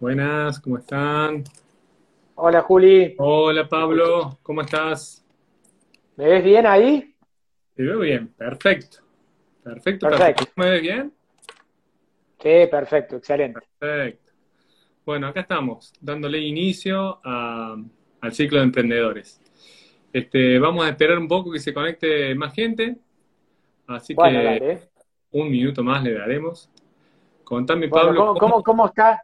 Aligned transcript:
Buenas, 0.00 0.60
¿cómo 0.60 0.78
están? 0.78 1.44
Hola 2.34 2.62
Juli, 2.62 3.16
Hola 3.18 3.68
Pablo, 3.68 4.38
¿cómo 4.42 4.60
estás? 4.62 5.24
¿me 6.16 6.28
ves 6.28 6.44
bien 6.44 6.66
ahí? 6.66 7.14
Te 7.74 7.82
veo 7.82 8.00
bien, 8.00 8.28
perfecto. 8.28 8.98
Perfecto, 9.62 10.06
Perfecto. 10.08 10.44
perfecto. 10.44 10.52
¿Me 10.56 10.70
ves 10.70 10.82
bien? 10.82 11.12
Sí, 12.38 12.66
perfecto, 12.70 13.16
excelente. 13.16 13.66
Perfecto. 13.78 14.32
Bueno, 15.04 15.28
acá 15.28 15.40
estamos, 15.40 15.92
dándole 16.00 16.38
inicio 16.40 17.20
a- 17.24 17.76
al 18.20 18.32
ciclo 18.34 18.58
de 18.58 18.64
emprendedores. 18.64 19.40
Este, 20.12 20.58
vamos 20.58 20.84
a 20.86 20.90
esperar 20.90 21.18
un 21.18 21.28
poco 21.28 21.52
que 21.52 21.58
se 21.60 21.74
conecte 21.74 22.34
más 22.34 22.54
gente, 22.54 22.96
así 23.86 24.14
Bueno, 24.14 24.38
que 24.40 24.44
dale. 24.44 24.90
un 25.32 25.50
minuto 25.50 25.82
más 25.84 26.02
le 26.02 26.14
daremos. 26.14 26.70
Contame, 27.44 27.88
Bueno, 27.88 28.06
Pablo, 28.06 28.20
¿cómo, 28.20 28.38
¿cómo? 28.38 28.52
cómo, 28.52 28.62
cómo 28.62 28.86
está? 28.86 29.22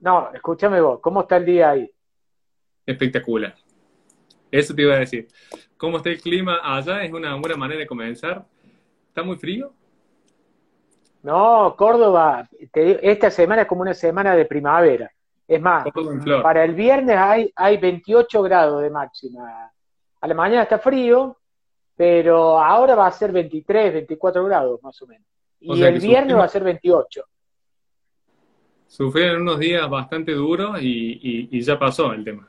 No, 0.00 0.30
escúchame 0.32 0.80
vos, 0.80 1.00
¿cómo 1.00 1.22
está 1.22 1.36
el 1.36 1.44
día 1.46 1.70
ahí? 1.70 1.90
Espectacular. 2.86 3.54
Eso 4.50 4.74
te 4.74 4.82
iba 4.82 4.94
a 4.94 4.98
decir. 4.98 5.28
¿Cómo 5.76 5.96
está 5.96 6.10
el 6.10 6.20
clima 6.20 6.60
allá? 6.62 7.02
Es 7.02 7.12
una 7.12 7.34
buena 7.36 7.56
manera 7.56 7.80
de 7.80 7.86
comenzar. 7.86 8.44
¿Está 9.08 9.22
muy 9.22 9.36
frío? 9.36 9.72
No, 11.22 11.74
Córdoba, 11.76 12.48
te 12.70 13.10
esta 13.10 13.30
semana 13.30 13.62
es 13.62 13.68
como 13.68 13.82
una 13.82 13.94
semana 13.94 14.36
de 14.36 14.44
primavera. 14.44 15.10
Es 15.46 15.60
más, 15.60 15.86
para 16.42 16.64
el 16.64 16.74
viernes 16.74 17.16
hay, 17.16 17.52
hay 17.56 17.76
28 17.76 18.42
grados 18.42 18.82
de 18.82 18.90
máxima. 18.90 19.72
A 20.20 20.26
la 20.26 20.34
mañana 20.34 20.62
está 20.62 20.78
frío, 20.78 21.38
pero 21.96 22.58
ahora 22.58 22.94
va 22.94 23.06
a 23.06 23.12
ser 23.12 23.32
23, 23.32 23.92
24 23.92 24.44
grados 24.44 24.82
más 24.82 25.00
o 25.02 25.06
menos. 25.06 25.26
O 25.66 25.74
Y 25.74 25.78
sea 25.78 25.88
el 25.88 26.00
viernes 26.00 26.36
va 26.36 26.44
a 26.44 26.48
ser 26.48 26.64
28. 26.64 27.24
Sufrieron 28.94 29.42
unos 29.42 29.58
días 29.58 29.90
bastante 29.90 30.30
duros 30.30 30.80
y, 30.80 31.18
y- 31.20 31.48
y 31.50 31.60
ya 31.62 31.76
pasó 31.76 32.12
el 32.12 32.22
tema. 32.22 32.48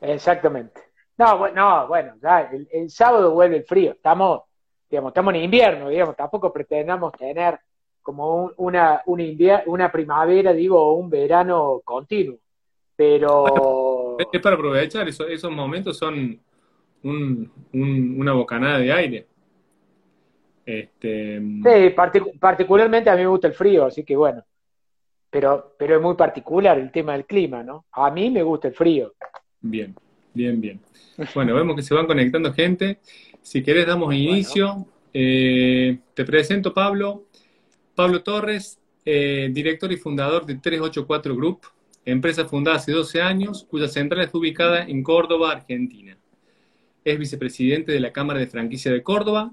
Exactamente. 0.00 0.80
No, 1.16 1.38
bueno, 1.38 1.56
no, 1.56 1.88
bueno, 1.88 2.14
ya 2.22 2.42
el, 2.42 2.68
el 2.70 2.88
sábado 2.88 3.32
vuelve 3.32 3.56
el 3.56 3.64
frío. 3.64 3.90
Estamos, 3.90 4.42
digamos, 4.88 5.10
estamos 5.10 5.34
en 5.34 5.42
invierno, 5.42 5.88
digamos, 5.88 6.14
tampoco 6.14 6.52
pretendamos 6.52 7.10
tener 7.14 7.58
como 8.00 8.44
un- 8.44 8.52
una, 8.58 9.02
una, 9.06 9.24
invier- 9.24 9.64
una 9.66 9.90
primavera, 9.90 10.52
digo, 10.52 10.80
o 10.80 10.92
un 10.92 11.10
verano 11.10 11.80
continuo. 11.84 12.38
Pero 12.94 14.16
Es 14.20 14.26
es 14.32 14.40
para 14.40 14.54
aprovechar, 14.54 15.08
eso- 15.08 15.26
esos 15.26 15.50
momentos 15.50 15.98
son 15.98 16.40
un- 17.02 17.52
un- 17.72 18.16
una 18.20 18.32
bocanada 18.34 18.78
de 18.78 18.92
aire. 18.92 19.26
Este, 20.64 21.38
sí, 21.40 21.94
partic- 21.96 22.38
particularmente 22.38 23.10
a 23.10 23.16
mí 23.16 23.22
me 23.22 23.26
gusta 23.28 23.48
el 23.48 23.54
frío, 23.54 23.86
así 23.86 24.04
que 24.04 24.14
bueno. 24.14 24.44
Pero, 25.30 25.74
pero 25.78 25.96
es 25.96 26.02
muy 26.02 26.14
particular 26.14 26.78
el 26.78 26.90
tema 26.90 27.12
del 27.12 27.26
clima, 27.26 27.62
¿no? 27.62 27.84
A 27.92 28.10
mí 28.10 28.30
me 28.30 28.42
gusta 28.42 28.68
el 28.68 28.74
frío. 28.74 29.12
bien, 29.60 29.94
bien, 30.32 30.60
bien. 30.60 30.80
Bueno, 31.34 31.54
vemos 31.54 31.74
que 31.74 31.82
se 31.82 31.94
van 31.94 32.06
conectando 32.06 32.52
gente. 32.52 32.98
Si 33.42 33.62
querés, 33.62 33.86
damos 33.86 34.14
inicio. 34.14 34.86
Eh, 35.12 35.98
te 36.14 36.24
presento, 36.24 36.72
Pablo. 36.72 37.24
Pablo 37.98 38.22
Torres, 38.22 38.78
eh, 39.04 39.48
director 39.50 39.90
y 39.90 39.96
fundador 39.96 40.46
de 40.46 40.54
384 40.54 41.34
Group, 41.34 41.62
empresa 42.04 42.44
fundada 42.44 42.76
hace 42.76 42.92
12 42.92 43.20
años, 43.20 43.66
cuya 43.68 43.88
central 43.88 44.20
está 44.20 44.38
ubicada 44.38 44.84
en 44.84 45.02
Córdoba, 45.02 45.50
Argentina. 45.50 46.16
Es 47.04 47.18
vicepresidente 47.18 47.90
de 47.90 47.98
la 47.98 48.12
Cámara 48.12 48.38
de 48.38 48.46
Franquicia 48.46 48.92
de 48.92 49.02
Córdoba. 49.02 49.52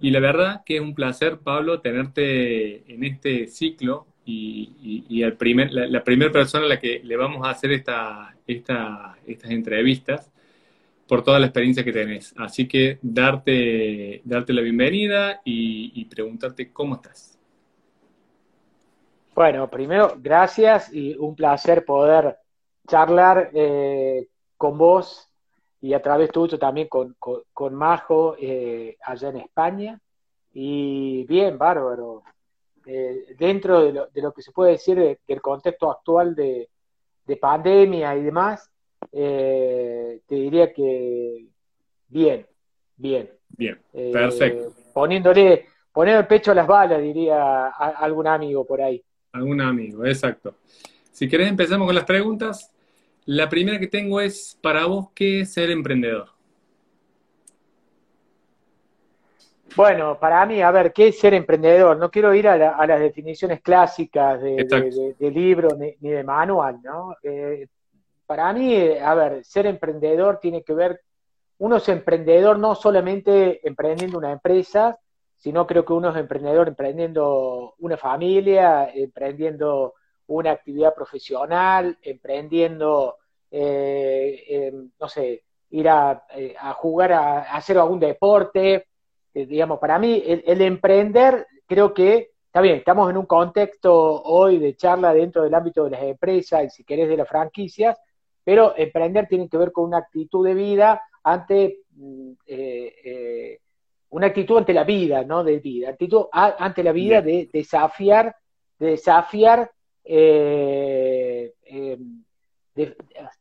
Y 0.00 0.10
la 0.10 0.18
verdad 0.18 0.62
que 0.66 0.78
es 0.78 0.80
un 0.80 0.96
placer, 0.96 1.38
Pablo, 1.38 1.80
tenerte 1.80 2.92
en 2.92 3.04
este 3.04 3.46
ciclo 3.46 4.07
y, 4.30 5.24
primer, 5.32 5.72
la, 5.72 5.86
la 5.86 6.04
primera 6.04 6.30
persona 6.30 6.66
a 6.66 6.68
la 6.68 6.78
que 6.80 7.00
le 7.02 7.16
vamos 7.16 7.46
a 7.46 7.50
hacer 7.50 7.72
esta, 7.72 8.36
esta- 8.46 9.16
estas 9.26 9.50
entrevistas 9.50 10.30
por 11.08 11.24
toda 11.24 11.38
la 11.38 11.46
experiencia 11.46 11.84
que 11.84 11.92
tenés. 11.92 12.34
Así 12.36 12.68
que 12.68 12.98
darte, 13.02 14.20
darte 14.24 14.52
la 14.52 14.62
bienvenida 14.62 15.40
y, 15.44 16.04
preguntarte 16.06 16.72
cómo 16.72 16.96
estás. 16.96 17.38
Bueno, 19.34 19.70
primero, 19.70 20.14
gracias 20.18 20.92
y 20.92 21.14
un 21.16 21.34
placer 21.34 21.84
poder 21.84 22.36
charlar 22.86 23.50
eh, 23.54 24.26
con 24.56 24.76
vos 24.76 25.28
y 25.80 25.94
a 25.94 26.02
través 26.02 26.30
tuyo 26.30 26.58
también 26.58 26.88
con, 26.88 27.14
con, 27.18 27.42
con 27.52 27.74
Majo 27.74 28.36
eh, 28.38 28.96
allá 29.02 29.28
en 29.28 29.36
España. 29.36 30.00
Y 30.52 31.24
bien, 31.26 31.56
bárbaro. 31.56 32.24
Eh, 32.90 33.34
dentro 33.38 33.82
de 33.84 33.92
lo, 33.92 34.06
de 34.06 34.22
lo 34.22 34.32
que 34.32 34.40
se 34.40 34.50
puede 34.50 34.72
decir 34.72 34.96
de- 34.98 35.18
del 35.28 35.42
contexto 35.42 35.90
actual 35.90 36.34
de, 36.34 36.70
de 37.26 37.36
pandemia 37.36 38.16
y 38.16 38.22
demás, 38.22 38.70
eh, 39.12 40.20
te 40.26 40.34
diría 40.34 40.72
que 40.72 41.46
bien, 42.08 42.46
bien. 42.96 43.30
Bien, 43.50 43.78
Eh, 43.92 44.10
perfecto. 44.10 44.72
Poniéndole, 44.94 45.66
poniendo 45.92 46.20
el 46.20 46.26
pecho 46.26 46.52
a 46.52 46.54
las 46.54 46.66
balas, 46.66 47.02
diría 47.02 47.66
a- 47.66 47.94
algún 47.98 48.26
amigo 48.26 48.64
por 48.64 48.80
ahí. 48.80 49.04
Algún 49.32 49.60
amigo, 49.60 50.06
exacto. 50.06 50.54
Si 51.12 51.28
querés 51.28 51.48
empezamos 51.48 51.86
con 51.86 51.94
las 51.94 52.04
preguntas. 52.06 52.72
La 53.26 53.50
primera 53.50 53.78
que 53.78 53.88
tengo 53.88 54.18
es, 54.22 54.58
para 54.62 54.86
vos, 54.86 55.10
¿qué 55.14 55.40
es 55.40 55.52
ser 55.52 55.70
emprendedor? 55.70 56.30
Bueno, 59.76 60.18
para 60.18 60.44
mí, 60.46 60.60
a 60.60 60.70
ver, 60.70 60.92
¿qué 60.92 61.08
es 61.08 61.18
ser 61.20 61.34
emprendedor? 61.34 61.96
No 61.98 62.10
quiero 62.10 62.34
ir 62.34 62.48
a, 62.48 62.56
la- 62.56 62.70
a 62.76 62.86
las 62.86 63.00
definiciones 63.00 63.60
clásicas 63.60 64.40
de, 64.40 64.50
de- 64.50 64.62
Exacto. 64.62 64.96
de- 64.96 65.14
de 65.18 65.30
libro 65.30 65.68
ni, 65.76 65.94
ni 66.00 66.10
de 66.10 66.24
manual, 66.24 66.80
¿no? 66.82 67.14
Eh, 67.22 67.66
para 68.26 68.52
mí, 68.52 68.76
a 68.98 69.14
ver, 69.14 69.44
ser 69.44 69.66
emprendedor 69.66 70.38
tiene 70.40 70.62
que 70.62 70.74
ver, 70.74 71.00
uno 71.58 71.76
es 71.76 71.88
emprendedor 71.88 72.58
no 72.58 72.74
solamente 72.74 73.66
emprendiendo 73.66 74.18
una 74.18 74.32
empresa, 74.32 74.98
sino 75.36 75.66
creo 75.66 75.84
que 75.84 75.92
uno 75.92 76.10
es 76.10 76.16
emprendedor 76.16 76.66
emprendiendo 76.68 77.74
una 77.78 77.96
familia, 77.96 78.90
emprendiendo 78.92 79.94
una 80.26 80.50
actividad 80.50 80.94
profesional, 80.94 81.96
emprendiendo, 82.02 83.16
eh, 83.50 84.44
eh, 84.48 84.72
no 85.00 85.08
sé, 85.08 85.44
ir 85.70 85.88
a, 85.88 86.24
eh, 86.34 86.54
a 86.58 86.72
jugar, 86.74 87.12
a, 87.12 87.38
a 87.42 87.56
hacer 87.56 87.78
algún 87.78 88.00
deporte. 88.00 88.87
Eh, 89.38 89.46
digamos, 89.46 89.78
para 89.78 89.98
mí 90.00 90.20
el, 90.26 90.42
el 90.46 90.60
emprender 90.62 91.46
creo 91.66 91.94
que, 91.94 92.32
está 92.46 92.60
bien, 92.60 92.76
estamos 92.76 93.08
en 93.08 93.16
un 93.16 93.26
contexto 93.26 93.94
hoy 94.22 94.58
de 94.58 94.74
charla 94.74 95.14
dentro 95.14 95.44
del 95.44 95.54
ámbito 95.54 95.84
de 95.84 95.90
las 95.90 96.02
empresas 96.02 96.64
y 96.64 96.70
si 96.70 96.82
querés 96.84 97.08
de 97.08 97.16
las 97.16 97.28
franquicias, 97.28 97.96
pero 98.42 98.74
emprender 98.76 99.28
tiene 99.28 99.48
que 99.48 99.56
ver 99.56 99.70
con 99.70 99.84
una 99.84 99.98
actitud 99.98 100.44
de 100.44 100.54
vida 100.54 101.00
ante, 101.22 101.82
mm, 101.92 102.32
eh, 102.46 102.94
eh, 103.04 103.60
una 104.10 104.26
actitud 104.26 104.58
ante 104.58 104.72
la 104.74 104.82
vida, 104.82 105.22
¿no? 105.22 105.44
De 105.44 105.60
vida, 105.60 105.90
actitud 105.90 106.26
a- 106.32 106.56
ante 106.64 106.82
la 106.82 106.90
vida 106.92 107.22
de 107.22 107.48
desafiar, 107.52 108.34
de 108.78 108.86
desafiar, 108.90 109.70
de- 110.02 111.54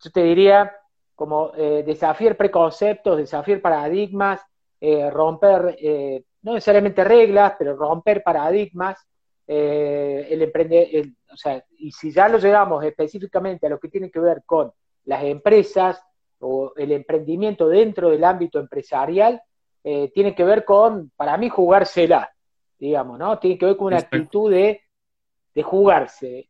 yo 0.03 0.11
te 0.11 0.23
diría, 0.23 0.71
como 1.15 1.51
eh, 1.55 1.83
desafiar 1.85 2.37
preconceptos, 2.37 3.17
desafiar 3.17 3.61
paradigmas, 3.61 4.41
eh, 4.79 5.09
romper, 5.09 5.75
eh, 5.79 6.23
no 6.43 6.53
necesariamente 6.53 7.03
reglas, 7.03 7.53
pero 7.57 7.75
romper 7.75 8.23
paradigmas, 8.23 8.97
eh, 9.47 10.27
el 10.29 10.41
emprender, 10.41 10.87
el- 10.91 11.15
o 11.31 11.37
sea, 11.37 11.63
y 11.79 11.91
si 11.91 12.11
ya 12.11 12.27
lo 12.29 12.37
llegamos 12.37 12.83
específicamente 12.83 13.65
a 13.67 13.69
lo 13.69 13.79
que 13.79 13.89
tiene 13.89 14.09
que 14.11 14.19
ver 14.19 14.43
con 14.45 14.71
las 15.05 15.23
empresas 15.23 16.01
o 16.39 16.73
el 16.75 16.91
emprendimiento 16.91 17.67
dentro 17.67 18.09
del 18.09 18.23
ámbito 18.23 18.59
empresarial, 18.59 19.41
tiene 20.13 20.35
que 20.35 20.43
ver 20.43 20.65
con, 20.65 21.11
para 21.15 21.37
mí, 21.37 21.47
jugársela, 21.47 22.29
digamos, 22.77 23.17
¿no? 23.17 23.39
Tiene 23.39 23.57
que 23.57 23.67
ver 23.67 23.77
con 23.77 23.87
una 23.87 23.99
Exacto. 23.99 24.17
actitud 24.17 24.51
de, 24.51 24.81
de 25.55 25.63
jugarse. 25.63 26.45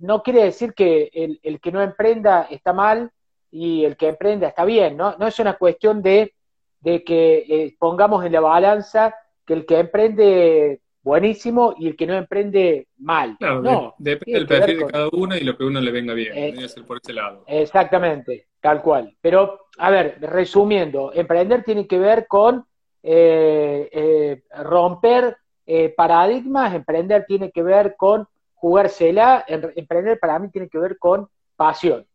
No 0.00 0.20
quiere 0.24 0.42
decir 0.44 0.74
que 0.74 1.10
el, 1.12 1.38
el 1.44 1.60
que 1.60 1.70
no 1.70 1.80
emprenda 1.80 2.48
está 2.50 2.72
mal 2.72 3.08
y 3.52 3.84
el 3.84 3.96
que 3.96 4.08
emprenda 4.08 4.48
está 4.48 4.64
bien, 4.64 4.96
¿no? 4.96 5.16
No 5.16 5.28
es 5.28 5.38
una 5.38 5.56
cuestión 5.56 6.02
de, 6.02 6.34
de 6.80 7.04
que 7.04 7.44
eh, 7.48 7.76
pongamos 7.78 8.24
en 8.24 8.32
la 8.32 8.40
balanza 8.40 9.14
que 9.46 9.54
el 9.54 9.66
que 9.66 9.78
emprende 9.80 10.80
buenísimo 11.02 11.74
y 11.78 11.88
el 11.88 11.96
que 11.96 12.06
no 12.06 12.14
emprende 12.14 12.88
mal. 12.98 13.36
Claro, 13.38 13.62
no, 13.62 13.94
de- 13.98 14.12
depende 14.12 14.38
del 14.38 14.46
perfil 14.48 14.78
de 14.78 14.86
cada 14.86 15.08
uno 15.12 15.36
y 15.36 15.40
lo 15.40 15.56
que 15.56 15.64
a 15.64 15.66
uno 15.66 15.80
le 15.80 15.90
venga 15.90 16.14
bien. 16.14 16.32
Eh, 16.36 16.68
ser 16.68 16.84
por 16.84 16.98
ese 17.02 17.12
lado. 17.12 17.44
Exactamente, 17.46 18.46
tal 18.60 18.82
cual. 18.82 19.16
Pero, 19.20 19.66
a 19.78 19.90
ver, 19.90 20.18
resumiendo, 20.20 21.12
emprender 21.14 21.64
tiene 21.64 21.86
que 21.86 21.98
ver 21.98 22.26
con 22.26 22.64
eh, 23.02 23.88
eh, 23.92 24.42
romper 24.62 25.36
eh, 25.66 25.88
paradigmas, 25.96 26.74
emprender 26.74 27.24
tiene 27.26 27.50
que 27.50 27.62
ver 27.62 27.94
con 27.96 28.26
jugársela, 28.54 29.44
em- 29.48 29.72
emprender 29.74 30.18
para 30.20 30.38
mí 30.38 30.50
tiene 30.50 30.68
que 30.68 30.78
ver 30.78 30.98
con 30.98 31.28
pasión, 31.56 32.06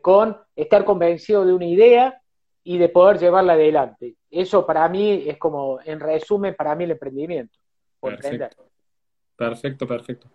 con 0.00 0.36
estar 0.56 0.84
convencido 0.84 1.44
de 1.44 1.52
una 1.52 1.66
idea 1.66 2.20
y 2.64 2.78
de 2.78 2.88
poder 2.88 3.18
llevarla 3.18 3.52
adelante. 3.52 4.16
Eso 4.30 4.66
para 4.66 4.88
mí 4.88 5.24
es 5.26 5.36
como, 5.36 5.78
en 5.84 6.00
resumen, 6.00 6.54
para 6.54 6.74
mí 6.74 6.84
el 6.84 6.92
emprendimiento. 6.92 7.58
Perfecto. 8.00 8.66
Perfecto, 9.36 9.86
perfecto. 9.86 10.28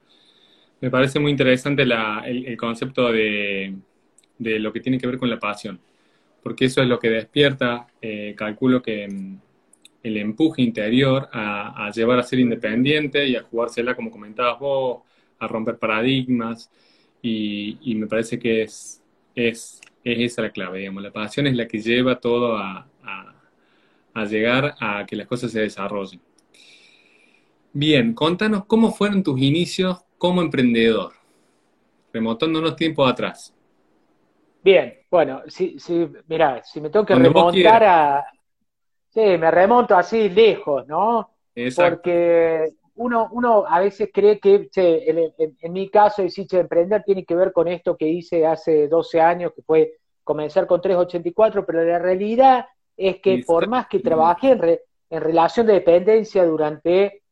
Me 0.82 0.90
parece 0.90 1.20
muy 1.20 1.32
interesante 1.32 1.84
el, 1.84 2.58
concepto 2.58 3.12
de, 3.12 3.76
lo 4.38 4.72
que 4.72 4.80
tiene 4.80 4.98
que 4.98 5.08
ver 5.08 5.18
con 5.18 5.30
la 5.30 5.40
pasión, 5.40 5.80
porque 6.42 6.66
eso 6.66 6.82
es 6.82 6.88
lo 6.88 7.00
que 7.00 7.10
despierta, 7.10 7.88
eh, 8.02 8.34
calculo 8.38 8.82
que 8.82 9.08
mm, 9.08 9.40
el 10.04 10.18
empuje 10.18 10.62
interior 10.62 11.28
a, 11.34 11.92
llevar 11.94 12.20
a 12.20 12.24
ser 12.24 12.40
independiente 12.40 13.28
y 13.28 13.36
a 13.36 13.44
jugársela, 13.44 13.96
como 13.96 14.12
comentabas 14.12 14.60
vos, 14.60 15.02
a 15.40 15.48
romper 15.48 15.78
paradigmas, 15.78 16.72
y, 17.22 17.96
me 17.96 18.08
parece 18.08 18.40
que 18.40 18.62
es, 18.62 19.04
es, 19.36 19.82
esa 20.04 20.42
la 20.42 20.52
clave, 20.52 20.80
digamos, 20.80 21.04
la 21.04 21.12
pasión 21.12 21.48
es 21.48 21.56
la 21.56 21.68
que 21.68 21.80
lleva 21.80 22.20
todo 22.20 22.58
a, 22.58 22.88
a 24.14 24.26
llegar 24.26 24.76
a 24.80 25.06
que 25.06 25.16
las 25.16 25.28
cosas 25.28 25.52
se 25.52 25.62
desarrollen. 25.62 26.22
Bien, 27.72 28.14
contanos 28.14 28.66
cómo 28.66 28.92
fueron 28.92 29.24
tus 29.24 29.40
inicios 29.40 30.04
como 30.18 30.42
emprendedor, 30.42 31.14
remontándonos 32.12 32.76
tiempo 32.76 33.06
atrás. 33.06 33.54
Bien, 34.64 34.94
bueno, 35.10 35.44
si, 35.48 35.80
si, 35.80 36.08
mira, 36.28 36.64
si 36.64 36.82
me 36.82 36.90
tengo 36.90 37.06
que 37.06 37.16
remontar 37.16 37.84
a... 37.84 38.26
Sí, 39.10 39.22
me 39.22 39.50
remonto 39.50 39.96
así 39.96 40.30
lejos, 40.30 40.86
¿no? 40.88 41.36
Exacto. 41.56 42.02
Porque 42.04 42.74
uno, 43.00 43.30
uno 43.32 43.66
a 43.66 43.80
veces 43.80 44.10
cree 44.14 44.40
que, 44.40 44.70
en, 44.76 45.72
mi 45.74 45.90
caso, 45.90 46.22
decir, 46.22 46.46
che, 46.48 46.60
emprender 46.60 47.02
tiene 47.04 47.24
que 47.24 47.34
ver 47.34 47.54
con 47.54 47.70
esto 47.70 47.96
que 47.96 48.08
hice 48.08 48.46
hace 48.46 48.90
12 48.90 49.22
años, 49.22 49.54
que 49.56 49.62
fue 49.62 49.94
comenzar 50.22 50.68
con 50.68 50.82
384, 50.82 51.66
pero 51.66 51.84
la 51.86 51.98
realidad 51.98 52.66
es 52.98 53.22
que 53.22 53.42
por 53.48 53.70
más 53.70 53.88
que 53.88 54.00
trabajé 54.00 54.52
en, 54.52 54.80
en 55.10 55.22
relación 55.22 55.66
de 55.68 55.74
dependencia 55.74 56.46
durante 56.46 57.24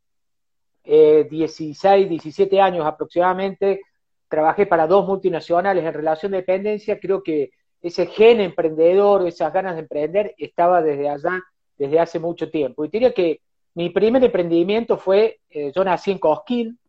16, 0.85 2.05
eh, 2.05 2.07
17 2.07 2.61
años 2.61 2.85
aproximadamente, 2.85 3.81
trabajé 4.29 4.67
para 4.67 4.87
dos 4.87 5.05
multinacionales 5.05 5.83
en 5.83 5.93
relación 5.93 6.31
de 6.31 6.37
dependencia, 6.39 6.97
creo 6.97 7.21
que 7.21 7.51
ese 7.81 8.05
gen 8.05 8.39
emprendedor, 8.39 9.27
esas 9.27 9.51
ganas 9.51 9.75
de 9.75 9.81
emprender, 9.81 10.33
estaba 10.37 10.81
desde 10.81 11.09
allá, 11.09 11.43
desde 11.77 11.99
hace 11.99 12.19
mucho 12.19 12.49
tiempo. 12.49 12.85
Y 12.85 12.87
diría 12.87 13.11
que 13.11 13.41
mi 13.77 13.91
primer 13.91 14.24
emprendimiento 14.24 14.97
fue, 14.97 15.41
eh, 15.51 15.71
yo 15.71 15.83
nací 15.83 16.09
en 16.09 16.18
Cosquín, 16.18 16.79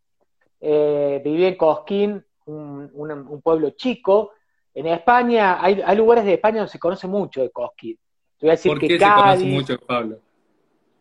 eh, 0.58 1.20
viví 1.22 1.44
en 1.44 1.54
Cosquín, 1.54 2.24
un, 2.46 3.42
pueblo 3.44 3.68
chico. 3.72 4.32
En 4.72 4.86
España, 4.86 5.62
hay, 5.62 5.94
lugares 5.94 6.24
de 6.24 6.32
España 6.32 6.60
donde 6.60 6.72
se 6.72 6.78
conoce 6.78 7.06
mucho 7.06 7.42
de 7.42 7.50
Cosquín. 7.50 7.98
Voy 8.40 8.48
a 8.48 8.52
decir 8.52 8.72
¿Por 8.72 8.80
qué 8.80 8.98
se 8.98 9.04
conoce 9.04 9.44
mucho, 9.44 9.78
Pablo? 9.86 10.18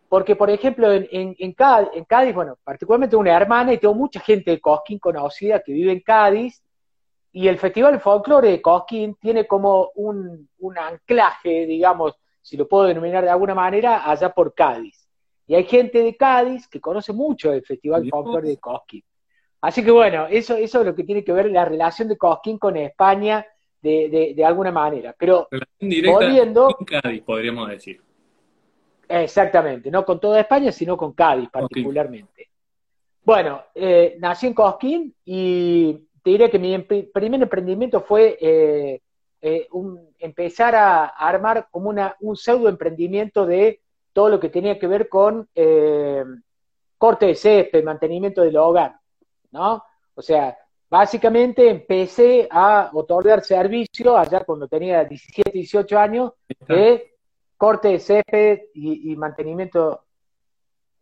Porque, 0.10 0.36
por 0.36 0.50
ejemplo, 0.50 0.92
en, 0.92 1.08
en, 1.10 1.54
Cádiz, 1.54 2.36
bueno, 2.36 2.58
particularmente 2.66 3.16
una 3.16 3.38
hermana 3.38 3.72
y 3.72 3.78
tengo 3.78 3.94
mucha 3.94 4.20
gente 4.20 4.52
de 4.52 4.60
Cosquín 4.60 5.00
conocida 5.00 5.62
que 5.62 5.72
vive 5.72 5.94
en 5.94 6.02
Cádiz, 6.02 6.62
y 7.32 7.48
el 7.48 7.58
Festival 7.58 7.94
de 7.94 8.00
Folclore 8.00 8.52
de 8.52 8.62
Cosquín 8.62 9.16
tiene 9.22 9.48
como 9.48 9.92
un, 9.96 10.50
anclaje, 10.78 11.66
digamos, 11.66 12.14
si 12.42 12.58
lo 12.58 12.68
puedo 12.68 12.88
denominar 12.88 13.24
de 13.24 13.30
alguna 13.30 13.56
manera, 13.56 14.10
allá 14.10 14.34
por 14.34 14.54
Cádiz. 14.54 14.97
Y 15.48 15.56
hay 15.56 15.64
gente 15.64 16.04
de 16.04 16.16
Cádiz 16.16 16.68
que 16.68 16.82
conoce 16.82 17.14
mucho 17.14 17.52
el 17.54 17.64
Festival 17.64 18.08
Folclore 18.10 18.50
de 18.50 18.58
Cosquín. 18.58 19.04
Así 19.62 19.84
que 19.84 19.92
bueno, 19.92 20.28
eso, 20.28 20.56
eso 20.56 20.82
es 20.82 20.86
lo 20.86 20.94
que 20.94 21.04
tiene 21.04 21.24
que 21.24 21.32
ver 21.32 21.50
la 21.50 21.66
relación 21.66 22.08
de 22.08 22.18
Cosquín 22.18 22.60
con 22.60 22.76
España 22.78 23.46
de, 23.82 24.34
de, 24.36 24.46
alguna 24.46 24.72
manera. 24.72 25.16
Pero 25.18 25.48
volviendo, 25.80 26.78
Cádiz, 26.86 27.24
podríamos 27.24 27.70
decir. 27.70 28.02
Exactamente, 29.08 29.90
no 29.90 30.04
con 30.04 30.20
toda 30.20 30.42
España, 30.42 30.72
sino 30.72 30.98
con 30.98 31.14
Cádiz 31.14 31.50
particularmente. 31.50 32.50
Bueno, 33.24 33.64
eh, 33.74 34.16
nací 34.20 34.48
en 34.48 34.54
Cosquín 34.54 35.16
y 35.26 35.94
te 36.24 36.30
diré 36.30 36.50
que 36.50 36.60
mi 36.60 36.78
primer 36.80 37.42
emprendimiento 37.42 38.02
fue 38.02 38.38
eh, 38.40 39.02
eh, 39.42 39.68
empezar 40.20 40.76
a, 40.76 41.06
armar 41.08 41.68
como 41.72 41.90
una, 41.90 42.16
un 42.20 42.36
pseudo 42.36 42.70
emprendimiento 42.70 43.46
de 43.46 43.82
todo 44.14 44.30
lo 44.30 44.40
que 44.40 44.50
tenía 44.50 44.80
que 44.80 44.88
ver 44.88 45.10
con 45.10 45.50
corte 46.98 47.28
de 47.28 47.36
césped, 47.36 47.84
mantenimiento 47.84 48.42
del 48.42 48.58
hogar, 48.58 49.00
¿no? 49.52 49.84
O 50.16 50.22
sea, 50.22 50.58
básicamente 50.90 51.70
empecé 51.70 52.48
a 52.50 52.90
otorgar 52.94 53.44
servicio 53.44 54.18
allá 54.18 54.44
cuando 54.44 54.68
tenía 54.68 55.04
17, 55.04 55.52
18 55.52 56.00
años 56.00 56.32
de 56.68 57.14
corte 57.56 57.90
de 57.90 58.00
césped 58.00 58.60
y, 58.74 59.16
mantenimiento. 59.16 60.04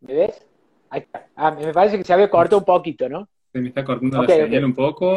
¿Me 0.01 0.13
ves? 0.13 0.47
Ahí 0.89 1.01
está. 1.01 1.27
Ah, 1.35 1.51
me 1.51 1.73
parece 1.73 1.97
que 1.97 2.03
se 2.03 2.13
había 2.13 2.29
cortado 2.29 2.59
un 2.59 2.65
poquito, 2.65 3.07
¿no? 3.09 3.27
Se 3.51 3.59
me 3.59 3.69
está 3.69 3.83
cortando 3.83 4.21
la 4.21 4.27
señal 4.27 4.65
un 4.65 4.73
poco. 4.73 5.15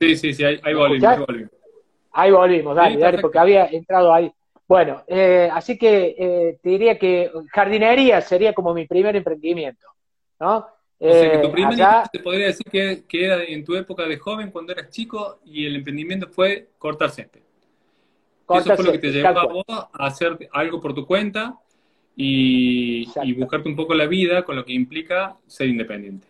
Sí, 0.00 0.16
sí, 0.16 0.34
sí, 0.34 0.44
ahí, 0.44 0.74
volvimos, 0.74 1.08
ahí 1.08 1.18
volvimos. 1.26 1.50
Ahí 2.12 2.30
volvimos, 2.30 2.76
dale, 2.76 2.98
dale, 2.98 3.18
porque 3.18 3.38
había 3.38 3.66
entrado 3.66 4.12
ahí. 4.12 4.30
Bueno, 4.68 5.04
eh, 5.06 5.48
así 5.52 5.78
que 5.78 6.16
eh, 6.18 6.58
te 6.60 6.70
diría 6.70 6.98
que 6.98 7.30
jardinería 7.52 8.20
sería 8.20 8.52
como 8.52 8.74
mi 8.74 8.86
primer 8.86 9.14
emprendimiento, 9.14 9.86
¿no? 10.40 10.66
o 10.98 11.12
sea, 11.12 11.30
que 11.30 11.38
tu 11.38 11.48
eh, 11.48 11.52
primer 11.52 11.74
allá... 11.74 12.04
te 12.10 12.18
podría 12.18 12.46
decir 12.46 12.66
que, 12.70 13.04
que, 13.06 13.26
era 13.26 13.44
en 13.44 13.64
tu 13.64 13.76
época 13.76 14.04
de 14.04 14.16
joven, 14.16 14.50
cuando 14.50 14.72
eras 14.72 14.90
chico, 14.90 15.40
y 15.44 15.66
el 15.66 15.76
emprendimiento 15.76 16.26
fue 16.28 16.70
cortar 16.78 17.10
césped. 17.10 17.42
Eso 18.48 18.76
fue 18.76 18.84
lo 18.84 18.92
que 18.92 18.98
te 18.98 19.10
llevó 19.10 19.28
a 19.28 19.46
vos 19.46 19.64
a 19.68 20.06
hacer 20.06 20.36
algo 20.52 20.80
por 20.80 20.94
tu 20.94 21.06
cuenta 21.06 21.58
y, 22.14 23.34
buscarte 23.34 23.68
un 23.68 23.76
poco 23.76 23.94
la 23.94 24.06
vida 24.06 24.44
con 24.44 24.56
lo 24.56 24.64
que 24.64 24.72
implica 24.72 25.36
ser 25.46 25.68
independiente. 25.68 26.28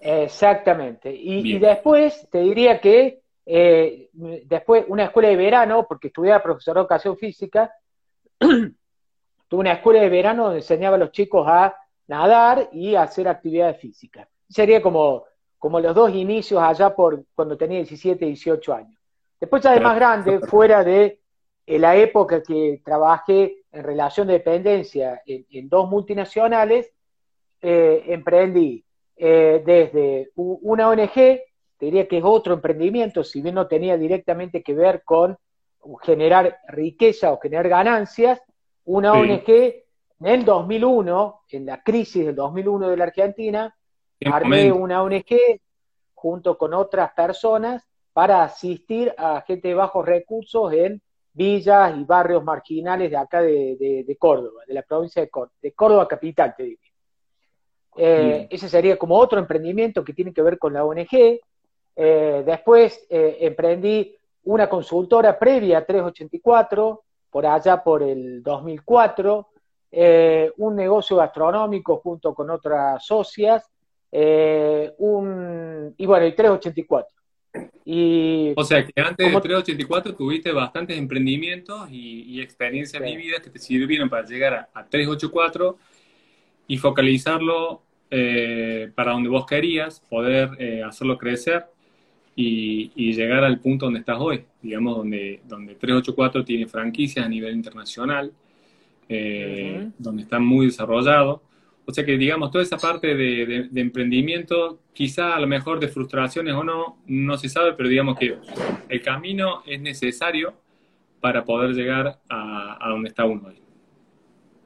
Exactamente. 0.00 1.14
Y, 1.14 1.58
después 1.58 2.28
te 2.30 2.40
diría 2.40 2.80
que 2.80 3.20
eh, 3.46 4.10
después 4.12 4.84
una 4.88 5.04
escuela 5.04 5.28
de 5.28 5.36
verano, 5.36 5.86
porque 5.88 6.08
estudiaba 6.08 6.42
profesor 6.42 6.74
de 6.74 6.80
educación 6.80 7.16
física, 7.16 7.72
tuve 8.38 9.60
una 9.60 9.72
escuela 9.72 10.00
de 10.00 10.08
verano 10.08 10.44
donde 10.44 10.58
enseñaba 10.58 10.96
a 10.96 10.98
los 10.98 11.12
chicos 11.12 11.46
a 11.48 11.76
nadar 12.08 12.68
y 12.72 12.96
a 12.96 13.02
hacer 13.02 13.28
actividades 13.28 13.80
físicas. 13.80 14.28
Sería 14.48 14.82
como, 14.82 15.24
como 15.58 15.78
los 15.80 15.94
dos 15.94 16.10
inicios 16.12 16.60
allá 16.60 16.94
por 16.94 17.24
cuando 17.34 17.56
tenía 17.56 17.78
17, 17.78 18.26
18 18.26 18.74
años. 18.74 18.98
Después 19.40 19.62
ya 19.62 19.72
de 19.72 19.80
más 19.80 19.96
grande, 19.96 20.40
fuera 20.40 20.82
de 20.82 21.20
la 21.66 21.96
época 21.96 22.42
que 22.42 22.80
trabajé 22.84 23.64
en 23.70 23.84
relación 23.84 24.26
de 24.26 24.34
dependencia 24.34 25.20
en, 25.26 25.68
dos 25.68 25.88
multinacionales, 25.88 26.90
eh, 27.60 28.04
emprendí 28.06 28.84
eh, 29.16 29.62
desde 29.64 30.30
una 30.34 30.88
ONG, 30.88 31.40
te 31.78 31.86
diría 31.86 32.08
que 32.08 32.18
es 32.18 32.24
otro 32.24 32.54
emprendimiento, 32.54 33.22
si 33.22 33.42
bien 33.42 33.54
no 33.54 33.66
tenía 33.66 33.96
directamente 33.96 34.62
que 34.62 34.74
ver 34.74 35.02
con 35.04 35.36
generar 36.02 36.58
riqueza 36.68 37.32
o 37.32 37.38
generar 37.38 37.68
ganancias, 37.68 38.40
una 38.84 39.12
ONG 39.12 39.48
en 39.48 40.26
el 40.26 40.44
2001, 40.44 41.42
en 41.50 41.66
la 41.66 41.82
crisis 41.82 42.26
del 42.26 42.34
2001 42.34 42.88
de 42.88 42.96
la 42.96 43.04
Argentina, 43.04 43.76
armé 44.24 44.72
una 44.72 45.02
ONG 45.02 45.60
junto 46.14 46.56
con 46.56 46.72
otras 46.74 47.12
personas 47.12 47.86
para 48.12 48.42
asistir 48.42 49.14
a 49.18 49.42
gente 49.42 49.68
de 49.68 49.74
bajos 49.74 50.06
recursos 50.06 50.72
en 50.72 51.02
villas 51.34 51.94
y 51.98 52.04
barrios 52.04 52.42
marginales 52.42 53.10
de 53.10 53.16
acá 53.16 53.42
de, 53.42 54.16
Córdoba, 54.18 54.62
de 54.66 54.72
la 54.72 54.82
provincia 54.82 55.20
de 55.20 55.28
Córdoba, 55.28 55.58
de 55.60 55.72
Córdoba 55.72 56.08
capital, 56.08 56.54
te 56.56 56.62
digo. 56.62 56.80
Eh, 57.98 58.46
ese 58.50 58.68
sería 58.68 58.96
como 58.98 59.16
otro 59.16 59.38
emprendimiento 59.38 60.02
que 60.02 60.14
tiene 60.14 60.32
que 60.32 60.42
ver 60.42 60.58
con 60.58 60.72
la 60.72 60.84
ONG. 60.84 61.40
Eh, 61.96 62.42
después 62.44 63.06
eh, 63.08 63.38
emprendí 63.40 64.14
una 64.44 64.68
consultora 64.68 65.38
previa 65.38 65.78
a 65.78 65.84
384, 65.84 67.02
por 67.30 67.46
allá 67.46 67.82
por 67.82 68.02
el 68.02 68.42
2004, 68.42 69.48
un 70.58 70.76
negocio 70.76 71.16
gastronómico 71.16 71.96
junto 71.96 72.34
con 72.34 72.50
otras 72.50 73.04
socias, 73.04 73.64
un, 74.12 75.94
y 75.96 76.06
bueno, 76.06 76.26
el 76.26 76.34
384. 76.34 77.16
Y 77.84 78.52
o 78.56 78.64
sea 78.64 78.84
que 78.84 79.00
antes 79.00 79.26
de 79.26 79.32
384 79.32 80.14
tuviste 80.14 80.52
bastantes 80.52 80.98
emprendimientos 80.98 81.88
y, 81.90 82.40
experiencias 82.40 83.02
vividas 83.02 83.40
que 83.40 83.50
te 83.50 83.58
sirvieron 83.58 84.08
para 84.08 84.26
llegar 84.26 84.68
a, 84.74 84.84
384 84.84 85.78
y 86.68 86.78
focalizarlo 86.78 87.82
eh, 88.10 88.90
para 88.94 89.12
donde 89.12 89.28
vos 89.28 89.46
querías, 89.46 90.00
poder 90.00 90.50
eh, 90.58 90.82
hacerlo 90.82 91.16
crecer 91.16 91.66
y, 92.36 93.12
llegar 93.14 93.42
al 93.42 93.58
punto 93.60 93.86
donde 93.86 94.00
estás 94.00 94.18
hoy, 94.20 94.44
digamos, 94.62 94.98
donde, 94.98 95.40
donde 95.48 95.74
384 95.74 96.44
tiene 96.44 96.66
franquicias 96.66 97.24
a 97.24 97.28
nivel 97.28 97.56
internacional, 97.56 98.30
eh, 99.08 99.88
donde 99.98 100.22
está 100.22 100.38
muy 100.38 100.66
desarrollado 100.66 101.42
o 101.88 101.92
sea 101.92 102.04
que, 102.04 102.18
digamos, 102.18 102.50
toda 102.50 102.64
esa 102.64 102.76
parte 102.78 103.14
de, 103.14 103.68
emprendimiento, 103.76 104.80
quizá 104.92 105.36
a 105.36 105.40
lo 105.40 105.46
mejor 105.46 105.78
de 105.78 105.86
frustraciones 105.86 106.52
o 106.54 106.64
no, 106.64 106.98
no 107.06 107.36
se 107.38 107.48
sabe, 107.48 107.74
pero 107.74 107.88
digamos 107.88 108.18
que 108.18 108.36
el 108.88 109.02
camino 109.02 109.62
es 109.64 109.80
necesario 109.80 110.54
para 111.20 111.44
poder 111.44 111.74
llegar 111.74 112.18
a, 112.28 112.88
donde 112.88 113.08
está 113.08 113.24
uno 113.24 113.48
hoy. 113.48 113.62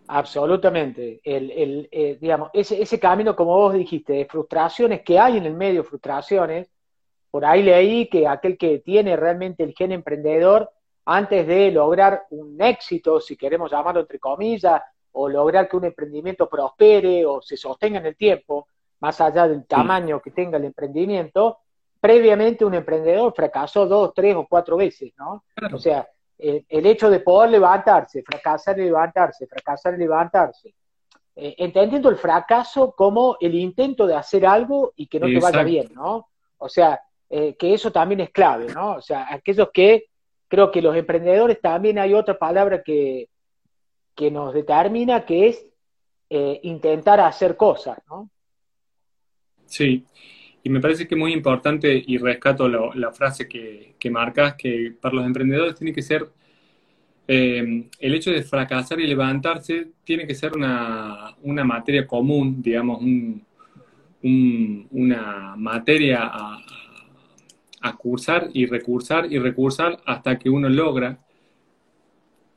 Absolutamente. 0.09 1.21
El, 1.23 1.89
eh, 1.93 2.17
digamos, 2.19 2.49
ese, 2.55 2.81
ese 2.81 2.99
camino, 2.99 3.37
como 3.37 3.55
vos 3.55 3.75
dijiste, 3.75 4.15
de 4.15 4.25
frustraciones 4.25 5.03
que 5.03 5.19
hay 5.19 5.37
en 5.37 5.45
el 5.45 5.55
medio, 5.55 5.85
frustraciones, 5.85 6.71
por 7.31 7.45
ahí 7.45 7.63
leí 7.63 8.09
que 8.09 8.27
aquel 8.27 8.59
que 8.59 8.81
tiene 8.81 9.17
realmente 9.17 9.63
el 9.63 9.75
gen 9.75 9.93
emprendedor, 9.93 10.71
antes 11.05 11.47
de 11.47 11.71
lograr 11.71 12.25
un 12.31 12.61
éxito, 12.61 13.21
si 13.21 13.37
queremos 13.37 13.71
llamarlo 13.71 14.01
entre 14.01 14.19
comillas, 14.19 14.83
o 15.13 15.29
lograr 15.29 15.69
que 15.69 15.77
un 15.77 15.85
emprendimiento 15.85 16.49
prospere 16.49 17.25
o 17.27 17.41
se 17.43 17.57
sostenga 17.57 17.99
en 17.99 18.07
el 18.07 18.17
tiempo, 18.17 18.69
más 19.01 19.21
allá 19.21 19.49
del 19.49 19.67
tamaño 19.67 20.21
que 20.21 20.31
tenga 20.31 20.59
el 20.59 20.65
emprendimiento, 20.65 21.59
previamente 22.01 22.65
un 22.65 22.75
emprendedor 22.75 23.33
fracasó 23.35 23.87
dos, 23.87 24.13
tres 24.15 24.37
o 24.37 24.47
cuatro 24.49 24.77
veces, 24.77 25.13
¿no? 25.19 25.45
O 25.73 25.79
sea, 25.79 26.07
el 26.39 26.87
hecho 26.87 27.11
de 27.11 27.21
poder 27.21 27.51
levantarse, 27.51 28.23
fracasar 28.23 28.79
y 28.79 28.85
levantarse, 28.85 29.47
fracasar 29.47 29.95
y 29.95 29.99
levantarse, 29.99 30.75
eh, 31.37 31.55
entendiendo 31.59 32.09
el 32.09 32.17
fracaso 32.17 32.93
como 32.93 33.37
el 33.41 33.55
intento 33.55 34.07
de 34.07 34.15
hacer 34.15 34.47
algo 34.47 34.93
y 34.97 35.07
que 35.07 35.21
no 35.21 35.27
te 35.27 35.39
vaya 35.39 35.63
bien, 35.63 35.93
¿no? 35.95 36.29
O 36.59 36.69
sea, 36.69 37.01
eh, 37.31 37.55
que 37.57 37.73
eso 37.73 37.93
también 37.93 38.21
es 38.21 38.31
clave, 38.31 38.67
¿no? 38.75 38.97
O 38.97 39.01
sea, 39.01 39.33
aquellos 39.33 39.71
que 39.73 40.07
creo 40.49 40.73
que 40.73 40.83
los 40.83 40.97
emprendedores 40.97 41.61
también 41.61 41.99
hay 42.01 42.13
otra 42.13 42.37
palabra 42.37 42.83
que, 42.83 43.29
que 44.17 44.33
nos 44.33 44.53
determina, 44.53 45.25
que 45.25 45.49
es 45.49 45.65
eh, 46.29 46.59
intentar 46.65 47.21
hacer 47.21 47.57
cosas, 47.57 47.99
¿no? 48.09 48.29
Sí, 49.65 50.05
y 50.65 50.71
me 50.71 50.81
parece 50.81 51.07
que 51.07 51.15
es 51.15 51.19
muy 51.19 51.33
importante, 51.33 52.03
y 52.05 52.19
rescato 52.19 52.69
la 52.69 53.13
frase 53.13 53.49
que, 53.49 53.95
que, 53.99 54.11
marcas, 54.11 54.57
que 54.57 54.93
para 55.01 55.15
los 55.15 55.25
emprendedores 55.25 55.77
tiene 55.77 55.93
que 55.93 56.03
ser, 56.03 56.29
eh, 57.29 57.89
el 58.01 58.15
hecho 58.15 58.33
de 58.33 58.43
fracasar 58.43 58.99
y 58.99 59.07
levantarse 59.07 59.93
tiene 60.03 60.27
que 60.27 60.35
ser 60.35 60.53
una, 60.57 61.37
una 61.43 61.63
materia 61.63 62.05
común, 62.05 62.61
digamos, 62.61 63.01
una 64.23 65.55
materia 65.57 66.23
a, 66.25 66.59
a, 67.81 67.97
cursar 67.97 68.49
y 68.53 68.67
recursar 68.67 69.33
y 69.33 69.39
recursar 69.39 69.99
hasta 70.05 70.39
que 70.39 70.51
uno 70.51 70.69
logra 70.69 71.19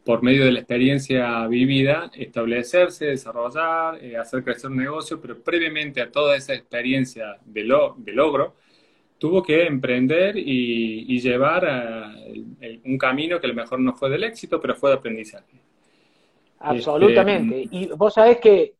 por 0.03 0.21
medio 0.21 0.43
de 0.45 0.51
la 0.51 0.59
experiencia 0.59 1.47
vivida, 1.47 2.11
establecerse, 2.13 3.05
desarrollar, 3.05 4.03
eh, 4.03 4.17
hacer 4.17 4.43
crecer 4.43 4.69
un 4.69 4.77
negocio, 4.77 5.21
pero 5.21 5.41
previamente 5.41 6.01
a 6.01 6.11
toda 6.11 6.35
esa 6.35 6.53
experiencia 6.53 7.37
de, 7.45 7.63
logro, 7.63 8.55
tuvo 9.17 9.41
que 9.41 9.65
emprender 9.65 10.35
y, 10.37 11.19
llevar 11.21 12.13
un 12.83 12.97
camino 12.97 13.39
que 13.39 13.47
a 13.47 13.49
lo 13.49 13.55
mejor 13.55 13.79
no 13.79 13.93
fue 13.93 14.09
del 14.09 14.25
éxito, 14.25 14.59
pero 14.59 14.75
fue 14.75 14.89
de 14.89 14.97
aprendizaje. 14.97 15.61
Absolutamente. 16.59 17.63
Este, 17.63 17.75
y 17.77 17.87
vos 17.87 18.13
sabés 18.13 18.39
que, 18.39 18.73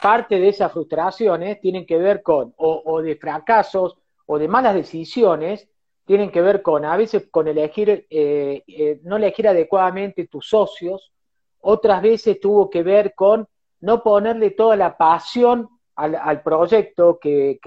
parte 0.00 0.40
de 0.40 0.48
esas 0.48 0.72
frustraciones 0.72 1.60
tienen 1.60 1.86
que 1.86 1.96
ver 1.96 2.22
con 2.22 2.54
o 2.56 3.02
de 3.02 3.16
fracasos 3.16 4.01
o 4.32 4.38
de 4.38 4.48
malas 4.48 4.74
decisiones 4.74 5.68
tienen 6.06 6.30
que 6.30 6.40
ver 6.40 6.62
con, 6.62 6.86
a 6.86 6.96
veces 6.96 7.28
con 7.30 7.48
elegir, 7.48 8.06
eh, 8.08 8.62
eh, 8.66 8.98
no 9.02 9.16
elegir 9.16 9.46
adecuadamente 9.46 10.26
tus 10.26 10.48
socios, 10.48 11.12
otras 11.60 12.00
veces 12.00 12.40
tuvo 12.40 12.70
que 12.70 12.82
ver 12.82 13.14
con 13.14 13.46
no 13.80 14.02
ponerle 14.02 14.52
toda 14.52 14.74
la 14.76 14.96
pasión 14.96 15.68
al, 15.96 16.42
proyecto 16.42 17.18
que, 17.20 17.58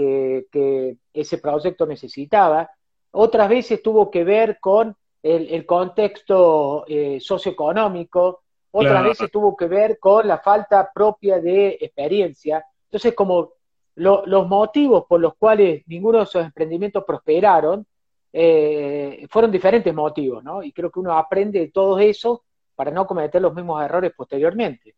ese 1.14 1.38
proyecto 1.38 1.86
necesitaba, 1.86 2.72
otras 3.12 3.48
veces 3.48 3.84
tuvo 3.84 4.10
que 4.10 4.24
ver 4.24 4.58
con 4.60 4.98
el, 5.22 5.66
contexto 5.68 6.84
eh, 6.88 7.20
socioeconómico, 7.22 8.42
otras 8.72 9.04
veces 9.04 9.30
tuvo 9.30 9.56
que 9.56 9.68
ver 9.68 10.00
con 10.00 10.28
la 10.28 10.40
falta 10.40 10.90
propia 10.92 11.40
de 11.40 11.78
experiencia. 11.80 12.66
Entonces, 12.86 13.14
como 13.14 13.52
los 13.96 14.48
motivos 14.48 15.06
por 15.08 15.22
los 15.22 15.36
cuales 15.36 15.84
ninguno 15.88 16.20
de 16.20 16.24
esos 16.26 16.46
emprendimientos 16.46 17.04
prosperaron, 17.06 17.86
eh, 18.34 19.26
fueron 19.30 19.52
diferentes 19.52 19.94
motivos, 19.94 20.44
¿no? 20.44 20.62
Y 20.62 20.74
creo 20.74 20.92
que 20.92 21.00
uno 21.00 21.18
aprende 21.18 21.60
de 21.60 21.72
todo 21.72 22.00
eso 22.00 22.44
para 22.76 22.92
no 22.92 23.08
cometer 23.08 23.42
los 23.42 23.54
mismos 23.54 23.82
errores 23.82 24.12
posteriormente. 24.16 24.94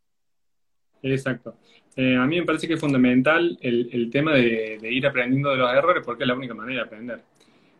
Exacto. 1.03 1.55
Eh, 1.95 2.15
a 2.15 2.25
mí 2.25 2.39
me 2.39 2.45
parece 2.45 2.67
que 2.67 2.75
es 2.75 2.79
fundamental 2.79 3.57
el, 3.61 4.09
tema 4.11 4.33
de, 4.33 4.79
ir 4.83 5.05
aprendiendo 5.05 5.51
de 5.51 5.57
los 5.57 5.71
errores 5.73 6.03
porque 6.05 6.23
es 6.23 6.27
la 6.27 6.35
única 6.35 6.53
manera 6.53 6.81
de 6.81 6.85
aprender. 6.85 7.21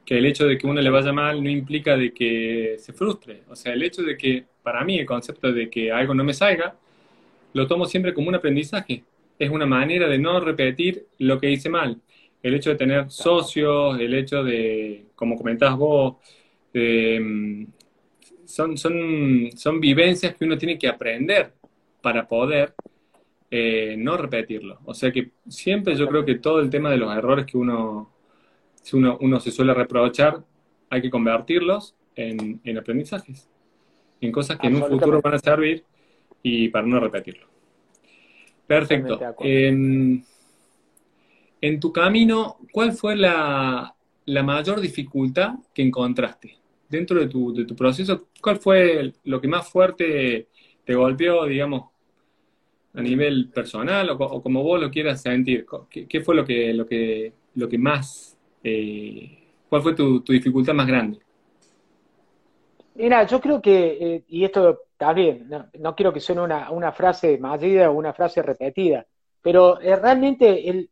Que 0.06 0.18
el 0.18 0.26
hecho 0.26 0.48
de 0.48 0.58
que 0.58 0.68
uno 0.68 0.80
le 0.80 0.90
vaya 0.90 1.12
mal 1.12 1.44
no 1.44 1.50
implica 1.50 1.98
de 1.98 2.14
que 2.14 2.76
se 2.80 2.94
frustre. 2.94 3.42
O 3.50 3.56
sea, 3.56 3.74
el 3.74 3.84
hecho 3.84 4.04
de 4.04 4.18
que, 4.18 4.46
para 4.64 4.84
mí, 4.84 4.98
el 5.00 5.06
concepto 5.06 5.52
de 5.52 5.70
que 5.70 5.92
algo 5.92 6.14
no 6.14 6.24
me 6.24 6.34
salga, 6.34 6.76
lo 7.54 7.68
tomo 7.68 7.86
siempre 7.86 8.14
como 8.14 8.30
un 8.30 8.36
aprendizaje. 8.36 9.04
Es 9.38 9.50
una 9.50 9.66
manera 9.66 10.08
de 10.08 10.18
no 10.18 10.40
repetir 10.40 11.08
lo 11.20 11.40
que 11.40 11.52
hice 11.52 11.70
mal 11.70 12.02
el 12.48 12.56
hecho 12.56 12.70
de 12.70 12.76
tener 12.76 13.12
socios, 13.12 14.00
el 14.00 14.14
hecho 14.14 14.44
de, 14.44 15.08
como 15.16 15.36
comentabas 15.36 15.78
vos, 15.78 16.16
mm, 16.74 17.64
son, 18.46 18.78
son, 18.78 19.50
son 19.56 19.80
vivencias 19.80 20.36
que 20.36 20.46
uno 20.46 20.58
tiene 20.58 20.78
que 20.78 20.88
aprender 20.88 21.54
para 22.02 22.28
poder 22.28 22.74
eh, 23.52 23.96
no 23.98 24.18
repetirlo. 24.18 24.80
O 24.86 24.94
sea 24.94 25.12
que 25.12 25.32
siempre 25.48 25.96
yo 25.96 26.08
creo 26.08 26.24
que 26.24 26.36
todo 26.36 26.60
el 26.60 26.70
tema 26.70 26.90
de 26.90 26.98
los 26.98 27.16
errores 27.16 27.46
que 27.46 27.58
uno, 27.58 28.14
uno, 28.94 29.18
uno 29.22 29.40
se 29.40 29.52
suele 29.52 29.74
reprochar, 29.74 30.42
hay 30.90 31.02
que 31.02 31.10
convertirlos 31.10 31.96
en, 32.16 32.62
en 32.64 32.78
aprendizajes, 32.78 33.50
en 34.22 34.32
cosas 34.32 34.58
que 34.58 34.68
en 34.68 34.76
un 34.76 34.84
futuro 34.84 35.22
van 35.22 35.34
a 35.34 35.40
servir 35.40 35.84
y 36.42 36.70
para 36.70 36.88
no 36.88 37.00
repetirlo. 37.00 37.57
Perfecto. 38.68 39.20
En 41.60 41.80
tu 41.80 41.92
camino, 41.92 42.58
¿cuál 42.72 42.94
fue 42.94 43.16
la, 43.16 43.96
mayor 44.26 44.80
dificultad 44.80 45.56
que 45.74 45.82
encontraste 45.82 46.58
dentro 46.88 47.20
de 47.20 47.28
tu, 47.28 47.54
de 47.54 47.66
tu, 47.66 47.76
proceso? 47.76 48.28
¿Cuál 48.42 48.58
fue 48.58 49.14
lo 49.24 49.42
que 49.42 49.48
más 49.48 49.68
fuerte 49.68 50.50
te 50.86 50.94
golpeó, 50.94 51.46
digamos, 51.46 51.90
a 52.94 53.02
nivel 53.02 53.50
personal 53.50 54.10
o, 54.12 54.42
como 54.42 54.64
vos 54.64 54.80
lo 54.80 54.92
quieras 54.92 55.22
sentir? 55.22 55.66
¿Qué, 55.90 56.22
fue 56.22 56.36
lo 56.36 56.46
que, 56.46 56.74
lo 56.74 56.86
que, 56.86 57.34
lo 57.56 57.68
que 57.68 57.78
más, 57.78 58.38
eh, 58.64 59.40
cuál 59.68 59.82
fue 59.82 59.96
tu, 59.96 60.20
dificultad 60.20 60.74
más 60.74 60.88
grande? 60.88 61.20
Mira, 62.94 63.26
yo 63.26 63.40
creo 63.42 63.62
que, 63.62 63.98
eh, 64.00 64.24
y 64.28 64.44
esto 64.44 64.87
también, 64.98 65.48
no, 65.48 65.70
no, 65.80 65.96
quiero 65.96 66.12
que 66.12 66.20
suene 66.20 66.42
una, 66.42 66.72
una 66.72 66.92
frase 66.92 67.38
maldita 67.38 67.90
o 67.90 67.94
una 67.94 68.14
frase 68.14 68.42
repetida, 68.42 69.06
pero 69.42 69.80
eh, 69.80 69.96
realmente 69.96 70.70
el, 70.70 70.90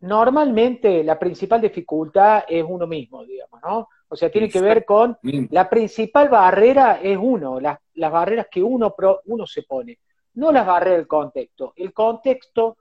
normalmente 0.00 1.02
la 1.02 1.18
principal 1.18 1.60
dificultad 1.60 2.44
es 2.48 2.64
uno 2.66 2.86
mismo, 2.86 3.24
digamos, 3.24 3.60
¿no? 3.62 3.88
O 4.08 4.16
sea, 4.16 4.30
tiene 4.30 4.50
que 4.50 4.60
ver 4.60 4.84
con 4.84 5.16
la 5.22 5.70
principal 5.70 6.28
barrera 6.28 7.00
es 7.02 7.16
uno, 7.18 7.58
las, 7.58 7.78
barreras 7.94 8.46
que 8.50 8.62
uno, 8.62 8.94
uno 9.24 9.46
se 9.46 9.62
pone, 9.62 10.00
no 10.34 10.52
las 10.52 10.66
barreras 10.66 10.98
del 10.98 11.06
contexto. 11.06 11.72
El 11.76 11.94
contexto 11.94 12.76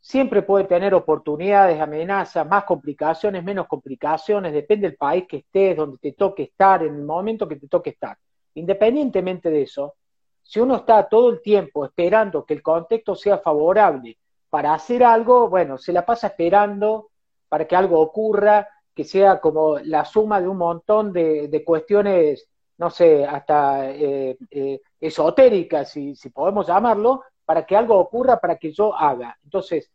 siempre 0.00 0.40
puede 0.42 0.64
tener 0.64 0.94
oportunidades, 0.94 1.78
amenazas, 1.78 2.46
más 2.46 2.64
complicaciones, 2.64 3.44
menos 3.44 3.66
complicaciones, 3.66 4.52
depende 4.52 4.88
del 4.88 4.96
país 4.96 5.24
que 5.28 5.38
estés, 5.38 5.76
donde 5.76 5.98
te 5.98 6.12
toque 6.12 6.44
estar, 6.44 6.82
en 6.82 6.94
el 6.94 7.02
momento 7.02 7.46
que 7.46 7.56
te 7.56 7.68
toque 7.68 7.90
estar. 7.90 8.16
Independientemente 8.54 9.50
de 9.50 9.62
eso, 9.62 9.94
si 10.42 10.60
uno 10.60 10.76
está 10.76 11.08
todo 11.08 11.30
el 11.30 11.40
tiempo 11.40 11.84
esperando 11.84 12.44
que 12.44 12.54
el 12.54 12.62
contexto 12.62 13.14
sea 13.14 13.38
favorable 13.38 14.18
para 14.50 14.74
hacer 14.74 15.02
algo, 15.02 15.48
bueno, 15.48 15.78
se 15.78 15.92
la 15.92 16.04
pasa 16.04 16.28
esperando 16.28 17.10
para 17.48 17.66
que 17.66 17.76
algo 17.76 18.00
ocurra, 18.00 18.68
que 18.94 19.04
sea 19.04 19.40
como 19.40 19.78
la 19.78 20.04
suma 20.04 20.40
de 20.40 20.48
un 20.48 20.58
montón 20.58 21.12
de, 21.12 21.62
cuestiones, 21.64 22.48
no 22.78 22.90
sé, 22.90 23.24
hasta 23.24 23.90
eh, 23.90 24.36
eh, 24.50 24.80
esotéricas, 25.00 25.90
si, 25.90 26.14
si 26.14 26.30
podemos 26.30 26.66
llamarlo, 26.66 27.22
para 27.44 27.64
que 27.64 27.76
algo 27.76 27.98
ocurra, 27.98 28.38
para 28.38 28.56
que 28.56 28.72
yo 28.72 28.94
haga. 28.94 29.36
Entonces, 29.44 29.90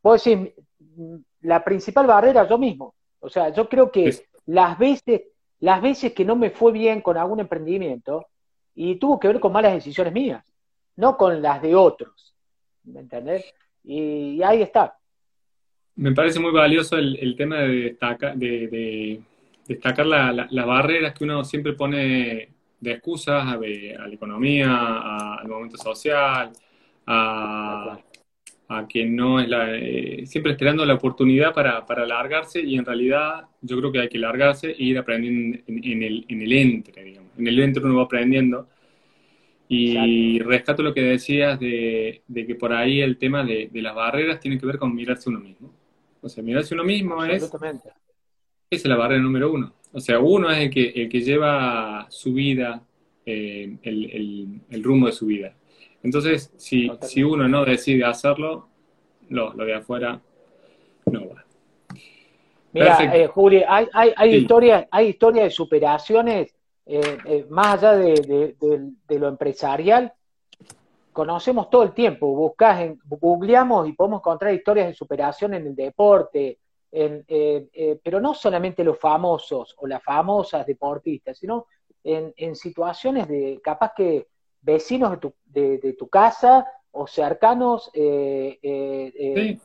puedo 0.00 0.14
decir, 0.14 0.54
la 1.40 1.64
principal 1.64 2.06
barrera 2.06 2.46
yo 2.46 2.58
mismo. 2.58 2.94
O 3.20 3.28
sea, 3.28 3.50
yo 3.50 3.68
creo 3.68 3.90
que 3.90 4.26
las 4.46 4.78
veces, 4.78 5.22
las 5.60 5.82
veces 5.82 6.12
que 6.12 6.24
no 6.24 6.36
me 6.36 6.50
fue 6.50 6.72
bien 6.72 7.00
con 7.00 7.16
algún 7.16 7.40
emprendimiento, 7.40 8.26
y 8.74 8.94
tuvo 8.96 9.18
que 9.18 9.26
ver 9.26 9.40
con 9.40 9.52
malas 9.52 9.74
decisiones 9.74 10.12
mías, 10.12 10.44
no 10.96 11.16
con 11.16 11.42
las 11.42 11.60
de 11.60 11.74
otros. 11.74 12.34
¿Me 12.84 13.00
entendés? 13.00 13.52
Y, 13.82 14.40
ahí 14.42 14.62
está. 14.62 14.96
Me 15.96 16.12
parece 16.12 16.38
muy 16.38 16.52
valioso 16.52 16.96
el, 16.96 17.34
tema 17.36 17.56
de, 17.56 17.68
destacar, 17.68 18.36
de, 18.36 19.20
destacar 19.66 20.06
las 20.06 20.66
barreras 20.66 21.12
que 21.12 21.24
uno 21.24 21.42
siempre 21.42 21.72
pone 21.72 22.50
de 22.78 22.92
excusas 22.92 23.44
a, 23.46 23.56
la 23.56 24.14
economía, 24.14 25.36
al 25.38 25.48
momento 25.48 25.76
social, 25.76 26.52
a, 27.06 27.98
que 28.88 29.06
no 29.06 29.40
es 29.40 29.48
la, 29.48 29.74
eh, 29.74 30.26
siempre 30.26 30.52
esperando 30.52 30.84
la 30.84 30.94
oportunidad 30.94 31.54
para, 31.54 31.86
para 31.86 32.06
largarse 32.06 32.60
y 32.60 32.76
en 32.76 32.84
realidad 32.84 33.46
yo 33.62 33.78
creo 33.78 33.90
que 33.90 34.00
hay 34.00 34.08
que 34.08 34.18
largarse 34.18 34.72
e 34.72 34.84
ir 34.84 34.98
aprendiendo 34.98 35.58
en, 35.66 36.02
el, 36.02 36.26
en 36.28 36.42
el 36.42 36.52
entre, 36.52 37.02
digamos. 37.02 37.30
En 37.38 37.46
el 37.46 37.58
entre 37.60 37.84
uno 37.84 37.96
va 37.96 38.02
aprendiendo 38.04 38.68
Y 39.68 40.38
rescato 40.40 40.82
lo 40.82 40.92
que 40.92 41.02
decías 41.02 41.58
de, 41.58 42.22
que 42.34 42.54
por 42.54 42.72
ahí 42.72 43.00
el 43.00 43.16
tema 43.16 43.44
de, 43.44 43.70
las 43.72 43.94
barreras 43.94 44.40
tiene 44.40 44.58
que 44.58 44.66
ver 44.66 44.78
con 44.78 44.94
mirarse 44.94 45.30
uno 45.30 45.40
mismo. 45.40 45.72
O 46.20 46.28
sea, 46.28 46.42
mirarse 46.42 46.74
uno 46.74 46.84
mismo 46.84 47.24
es, 47.24 47.50
es 48.70 48.84
la 48.84 48.96
barrera 48.96 49.22
número 49.22 49.52
uno. 49.52 49.72
O 49.92 50.00
sea, 50.00 50.18
uno 50.18 50.50
es 50.50 50.58
el 50.58 50.70
que, 50.70 50.88
el 50.88 51.08
que 51.08 51.20
lleva 51.20 52.06
su 52.10 52.34
vida, 52.34 52.82
eh, 53.24 53.76
el, 53.82 54.82
rumbo 54.82 55.06
de 55.06 55.12
su 55.12 55.26
vida. 55.26 55.54
Entonces, 56.02 56.52
si, 56.56 56.90
si 57.02 57.22
uno 57.22 57.48
no 57.48 57.64
decide 57.64 58.04
hacerlo, 58.04 58.68
lo, 59.28 59.52
lo 59.52 59.64
de 59.64 59.74
afuera 59.74 60.20
no 61.06 61.28
va. 61.28 61.44
Mira, 62.72 63.16
eh, 63.16 63.26
Juli, 63.26 63.64
hay, 63.66 63.88
hay, 63.92 64.12
hay 64.14 64.34
historias 64.36 64.86
hay 64.90 65.08
historias 65.08 65.46
de 65.46 65.50
superaciones 65.50 66.54
eh, 66.90 67.18
eh, 67.26 67.46
más 67.50 67.74
allá 67.74 67.98
de, 67.98 68.94
lo 69.10 69.28
empresarial, 69.28 70.10
conocemos 71.12 71.68
todo 71.68 71.82
el 71.82 71.92
tiempo, 71.92 72.34
buscas 72.34 72.80
en, 72.80 72.98
googleamos 73.04 73.86
y 73.86 73.92
podemos 73.92 74.20
encontrar 74.20 74.54
historias 74.54 74.86
de 74.86 74.94
superación 74.94 75.52
en 75.52 75.66
el 75.66 75.76
deporte, 75.76 76.58
eh, 76.90 78.00
pero 78.02 78.22
no 78.22 78.32
solamente 78.32 78.82
los 78.82 78.98
famosos 78.98 79.74
o 79.76 79.86
las 79.86 80.02
famosas 80.02 80.66
deportistas, 80.66 81.36
sino 81.36 81.66
en, 82.02 82.56
situaciones 82.56 83.28
de 83.28 83.60
capaz 83.62 83.92
que 83.94 84.28
vecinos 84.60 85.12
de 85.12 85.16
tu, 85.16 85.34
de, 85.46 85.96
tu 85.98 86.08
casa 86.08 86.66
o 86.90 87.06
cercanos 87.06 87.90
de, 87.92 89.58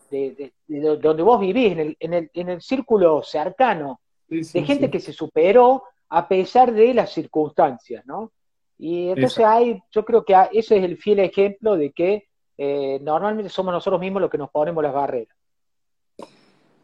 donde 1.01 1.23
vos 1.23 1.39
vivís, 1.39 1.71
en 1.71 1.79
el, 1.79 1.97
en 2.00 2.13
el, 2.13 2.31
en 2.33 2.50
el 2.50 2.62
círculo 2.62 3.23
cercano, 3.23 4.00
de 4.27 4.63
gente 4.63 4.89
que 4.89 5.00
se 5.00 5.13
superó 5.13 5.83
a 6.09 6.27
pesar 6.27 6.73
de 6.73 6.93
las 6.93 7.12
circunstancias, 7.12 8.05
¿no? 8.05 8.31
Y 8.77 9.09
entonces 9.09 9.45
hay, 9.45 9.81
yo 9.91 10.03
creo 10.03 10.25
que 10.25 10.35
ese 10.51 10.77
es 10.77 10.83
el 10.83 10.97
fiel 10.97 11.19
ejemplo 11.19 11.77
de 11.77 11.91
que 11.91 12.27
eh, 12.57 13.00
normalmente 13.01 13.50
somos 13.50 13.73
nosotros 13.73 14.00
mismos 14.00 14.21
los 14.21 14.29
que 14.29 14.38
nos 14.38 14.50
ponemos 14.50 14.83
las 14.83 14.93
barreras. 14.93 15.35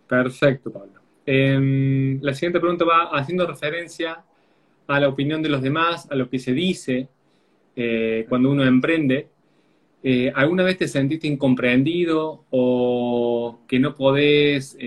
Perfecto, 0.08 0.72
Pablo. 0.72 1.00
Em, 1.25 2.20
la 2.22 2.34
siguiente 2.34 2.60
pregunta 2.60 2.86
va 2.86 3.10
haciendo 3.12 3.46
referencia 3.46 4.24
a 4.88 5.00
la 5.00 5.10
opinión 5.10 5.44
de 5.44 5.50
los 5.50 5.62
demás, 5.62 6.10
a 6.10 6.16
lo 6.16 6.30
que 6.30 6.39
se 6.39 6.54
dice 6.54 7.08
eh, 7.76 8.26
cuando 8.30 8.52
uno 8.52 8.64
emprende. 8.64 9.30
Eh, 10.02 10.32
¿Alguna 10.34 10.64
vez 10.64 10.78
te 10.78 10.88
sentiste 10.88 11.28
incomprendido 11.28 12.46
o 12.52 13.60
que 13.68 13.80
no 13.80 13.96
podés, 13.96 14.78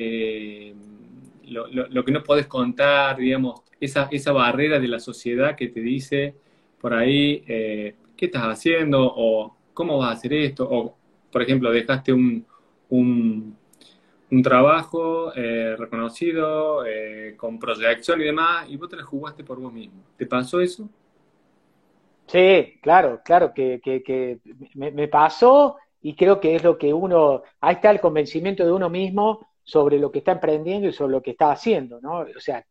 lo, 1.48 1.66
lo, 1.68 2.04
que 2.04 2.12
no 2.12 2.22
podés 2.22 2.46
contar, 2.46 3.18
digamos, 3.18 3.60
esa, 3.78 4.08
esa 4.10 4.32
barrera 4.32 4.80
de 4.80 4.88
la 4.88 5.00
sociedad 5.00 5.56
que 5.56 5.68
te 5.68 5.80
dice 5.80 6.34
por 6.82 6.94
ahí, 6.94 7.44
eh, 7.46 7.94
¿qué 8.16 8.26
estás 8.26 8.42
haciendo? 8.42 9.00
O 9.04 9.56
¿cómo 9.72 9.98
vas 9.98 10.10
a 10.10 10.12
hacer 10.12 10.32
esto? 10.32 10.68
O, 10.68 10.96
por 11.30 11.40
ejemplo, 11.40 11.70
dejaste 11.70 12.12
un, 12.12 12.44
un, 12.90 13.56
trabajo 14.42 15.32
eh, 15.36 15.76
reconocido, 15.78 16.84
eh, 16.84 17.34
con 17.36 17.60
proyección 17.60 18.20
y 18.20 18.24
demás, 18.24 18.68
y 18.68 18.76
vos 18.76 18.88
te 18.88 18.96
la 18.96 19.04
jugaste 19.04 19.44
por 19.44 19.60
vos 19.60 19.72
mismo. 19.72 20.02
¿Te 20.16 20.26
pasó 20.26 20.60
eso? 20.60 20.90
Sí, 22.32 22.78
claro, 22.80 23.20
claro, 23.22 23.52
que, 23.52 24.40
me, 24.74 25.08
pasó 25.08 25.76
y 26.00 26.16
creo 26.16 26.40
que 26.40 26.56
es 26.56 26.64
lo 26.64 26.78
que 26.78 26.90
uno, 26.90 27.42
ahí 27.60 27.74
está 27.74 27.90
el 27.90 28.00
convencimiento 28.00 28.64
de 28.64 28.72
uno 28.72 28.88
mismo 28.88 29.46
sobre 29.62 29.98
lo 29.98 30.10
que 30.10 30.20
está 30.20 30.32
emprendiendo 30.32 30.88
y 30.88 30.94
sobre 30.94 31.12
lo 31.12 31.20
que 31.20 31.32
está 31.32 31.52
haciendo, 31.52 32.00
¿no? 32.00 32.20
O 32.20 32.40
sea, 32.40 32.64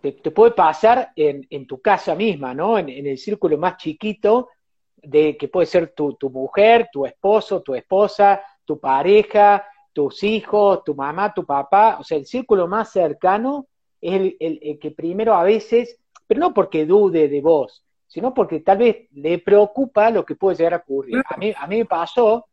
te, 0.00 0.12
puede 0.30 0.52
pasar 0.52 1.12
en, 1.14 1.66
tu 1.66 1.82
casa 1.82 2.14
misma, 2.14 2.54
¿no? 2.54 2.78
En, 2.78 2.88
el 2.88 3.18
círculo 3.18 3.58
más 3.58 3.76
chiquito 3.76 4.48
de 4.96 5.36
que 5.36 5.48
puede 5.48 5.66
ser 5.66 5.92
tu, 5.94 6.16
mujer, 6.30 6.88
tu 6.90 7.04
esposo, 7.04 7.60
tu 7.60 7.74
esposa, 7.74 8.40
tu 8.64 8.80
pareja, 8.80 9.62
tus 9.92 10.22
hijos, 10.22 10.82
tu 10.84 10.94
mamá, 10.94 11.34
tu 11.34 11.44
papá, 11.44 11.98
o 12.00 12.02
sea, 12.02 12.16
el 12.16 12.24
círculo 12.24 12.66
más 12.66 12.92
cercano 12.92 13.66
es 14.00 14.34
el, 14.40 14.78
que 14.80 14.90
primero 14.92 15.34
a 15.34 15.42
veces, 15.42 16.00
pero 16.26 16.40
no 16.40 16.54
porque 16.54 16.86
dude 16.86 17.28
de 17.28 17.42
vos, 17.42 17.82
sino 18.06 18.32
porque 18.32 18.60
tal 18.60 18.78
vez 18.78 19.08
le 19.12 19.38
preocupa 19.38 20.10
lo 20.10 20.24
que 20.24 20.36
puede 20.36 20.56
llegar 20.56 20.74
a 20.74 20.78
ocurrir. 20.78 21.22
A 21.28 21.36
mí, 21.36 21.52
a 21.56 21.66
mí 21.66 21.78
me 21.78 21.84
pasó, 21.84 22.46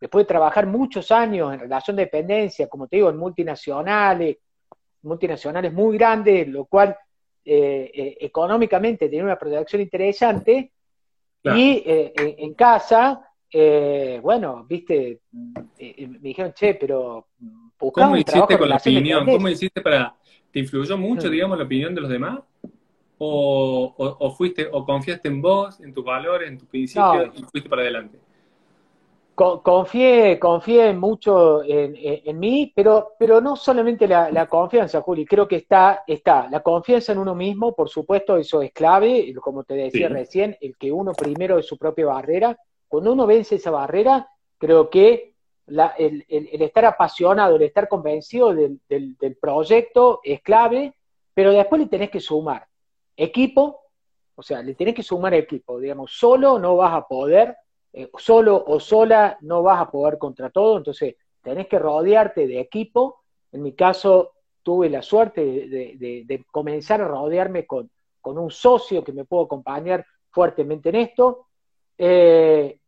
después 0.00 0.24
de 0.24 0.28
trabajar 0.28 0.66
muchos 0.66 1.10
años 1.10 1.52
en 1.52 1.60
relación 1.60 1.96
de 1.96 2.04
dependencia, 2.04 2.68
como 2.68 2.86
te 2.86 2.96
digo, 2.96 3.10
en 3.10 3.16
multinacionales, 3.16 4.38
multinacionales 5.02 5.72
muy 5.72 5.96
grandes, 5.96 6.48
lo 6.48 6.66
cual 6.66 6.96
eh, 7.44 7.90
eh, 7.94 8.16
económicamente 8.20 9.08
tenía 9.08 9.24
una 9.24 9.38
proyección 9.38 9.82
interesante. 9.82 10.72
Y 11.44 11.84
eh, 11.86 12.12
en, 12.16 12.54
casa, 12.54 13.30
bueno, 14.20 14.66
viste, 14.68 15.20
me 15.30 16.18
dijeron, 16.18 16.52
che, 16.52 16.74
pero 16.74 17.28
¿Cómo 17.78 18.16
hiciste 18.16 18.58
con 18.58 18.68
la 18.68 18.76
opinión? 18.76 19.24
¿Cómo 19.24 19.48
hiciste 19.48 19.80
para... 19.80 20.14
¿Te 20.50 20.60
influyó 20.60 20.96
mucho, 20.96 21.28
mm. 21.28 21.30
digamos, 21.30 21.58
la 21.58 21.64
opinión 21.64 21.94
de 21.94 22.00
los 22.00 22.10
demás? 22.10 22.40
O, 23.18 24.34
fuiste, 24.36 24.68
o 24.70 24.84
confiaste 24.84 25.28
en 25.28 25.40
vos, 25.40 25.80
en 25.80 25.94
tus 25.94 26.04
valores, 26.04 26.48
en 26.48 26.58
tus 26.58 26.68
principios 26.68 27.34
y 27.34 27.42
fuiste 27.44 27.68
para 27.68 27.82
adelante? 27.82 28.18
Confié, 29.34 30.38
confié 30.38 30.94
mucho 30.94 31.62
en, 31.62 32.38
mí, 32.38 32.72
pero, 32.74 33.12
pero 33.18 33.38
no 33.42 33.54
solamente 33.54 34.08
la, 34.08 34.46
confianza, 34.46 35.02
Juli, 35.02 35.26
creo 35.26 35.46
que 35.46 35.56
está, 35.56 36.04
está 36.06 36.48
la 36.48 36.60
confianza 36.60 37.12
en 37.12 37.18
uno 37.18 37.34
mismo, 37.34 37.74
por 37.74 37.90
supuesto, 37.90 38.38
eso 38.38 38.62
es 38.62 38.72
clave, 38.72 39.34
como 39.42 39.64
te 39.64 39.74
decía 39.74 40.08
recién, 40.08 40.56
el 40.60 40.74
que 40.78 40.90
uno 40.90 41.12
primero 41.12 41.58
es 41.58 41.66
su 41.66 41.76
propia 41.76 42.06
barrera. 42.06 42.56
Cuando 42.88 43.12
uno 43.12 43.26
vence 43.26 43.56
esa 43.56 43.70
barrera, 43.70 44.26
creo 44.56 44.88
que 44.88 45.34
el, 45.66 46.24
estar 46.28 46.86
apasionado, 46.86 47.56
el 47.56 47.62
estar 47.62 47.88
convencido 47.88 48.54
del, 48.54 48.80
del 48.88 49.36
proyecto 49.38 50.20
es 50.24 50.40
clave, 50.40 50.94
pero 51.34 51.52
después 51.52 51.82
le 51.82 51.88
tenés 51.88 52.08
que 52.08 52.20
sumar 52.20 52.66
equipo, 53.16 53.80
o 54.34 54.42
sea, 54.42 54.62
le 54.62 54.74
tenés 54.74 54.94
que 54.94 55.02
sumar 55.02 55.34
equipo, 55.34 55.80
digamos, 55.80 56.12
solo 56.12 56.58
no 56.58 56.76
vas 56.76 56.94
a 56.94 57.06
poder 57.06 57.56
eh, 57.98 58.10
solo 58.18 58.62
o 58.66 58.78
sola 58.78 59.38
no 59.40 59.62
vas 59.62 59.80
a 59.80 59.90
poder 59.90 60.18
contra 60.18 60.50
todo, 60.50 60.76
entonces 60.76 61.16
tenés 61.42 61.66
que 61.66 61.78
rodearte 61.78 62.46
de 62.46 62.60
equipo. 62.60 63.22
En 63.52 63.62
mi 63.62 63.72
caso, 63.72 64.34
tuve 64.62 64.90
la 64.90 65.00
suerte 65.00 65.42
de, 65.42 66.44
comenzar 66.52 67.00
a 67.00 67.08
rodearme 67.08 67.66
con, 67.66 67.90
un 68.22 68.50
socio 68.50 69.02
que 69.02 69.12
me 69.12 69.24
pudo 69.24 69.44
acompañar 69.44 70.04
fuertemente 70.28 70.90
en 70.90 70.96
esto. 70.96 71.46
Eh, 71.96 72.78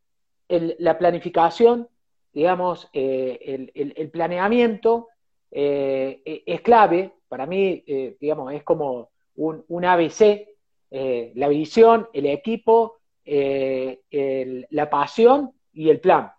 la 0.48 0.98
planificación, 0.98 1.88
digamos, 2.30 2.90
eh, 2.92 3.70
el, 3.74 4.10
planeamiento 4.10 5.08
es 5.50 6.60
clave. 6.60 7.14
Para 7.28 7.46
mí, 7.46 7.82
digamos, 8.20 8.52
es 8.52 8.62
como 8.62 9.08
un, 9.38 9.84
ABC, 9.84 10.46
la 10.90 11.48
visión, 11.48 12.08
el 12.12 12.26
equipo 12.26 12.98
eh, 13.30 14.66
la 14.70 14.88
pasión 14.88 15.52
y 15.74 15.90
el 15.90 16.00
plan. 16.00 16.32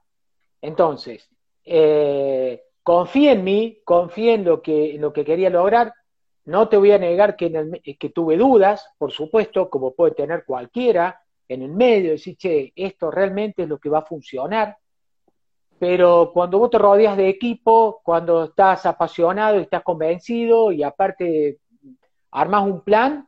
Entonces, 0.59 1.29
eh, 1.63 2.63
confía 2.81 3.33
en 3.33 3.43
mí, 3.43 3.79
confía 3.85 4.33
en 4.33 4.43
lo 4.43 4.59
que, 4.63 4.95
lo 4.99 5.13
que 5.13 5.23
quería 5.23 5.51
lograr. 5.51 5.93
No 6.45 6.67
te 6.67 6.77
voy 6.77 6.91
a 6.91 6.97
negar 6.97 7.35
que, 7.35 7.95
que 7.99 8.09
tuve 8.09 8.37
dudas, 8.37 8.89
por 8.97 9.11
supuesto, 9.11 9.69
como 9.69 9.93
puede 9.93 10.15
tener 10.15 10.45
cualquiera, 10.45 11.21
en 11.47 11.61
el 11.61 11.71
medio, 11.71 12.11
decir, 12.11 12.35
che, 12.37 12.73
esto 12.75 13.11
realmente 13.11 13.63
es 13.63 13.69
lo 13.69 13.77
que 13.77 13.89
va 13.89 13.99
a 13.99 14.05
funcionar. 14.05 14.75
Pero 15.77 16.31
cuando 16.33 16.57
vos 16.57 16.71
te 16.71 16.79
rodeas 16.79 17.15
de 17.17 17.29
equipo, 17.29 18.01
cuando 18.03 18.45
estás 18.45 18.87
apasionado 18.87 19.59
y 19.59 19.61
estás 19.61 19.83
convencido 19.83 20.71
y 20.71 20.81
aparte 20.81 21.59
armas 22.31 22.63
un 22.63 22.81
plan, 22.81 23.27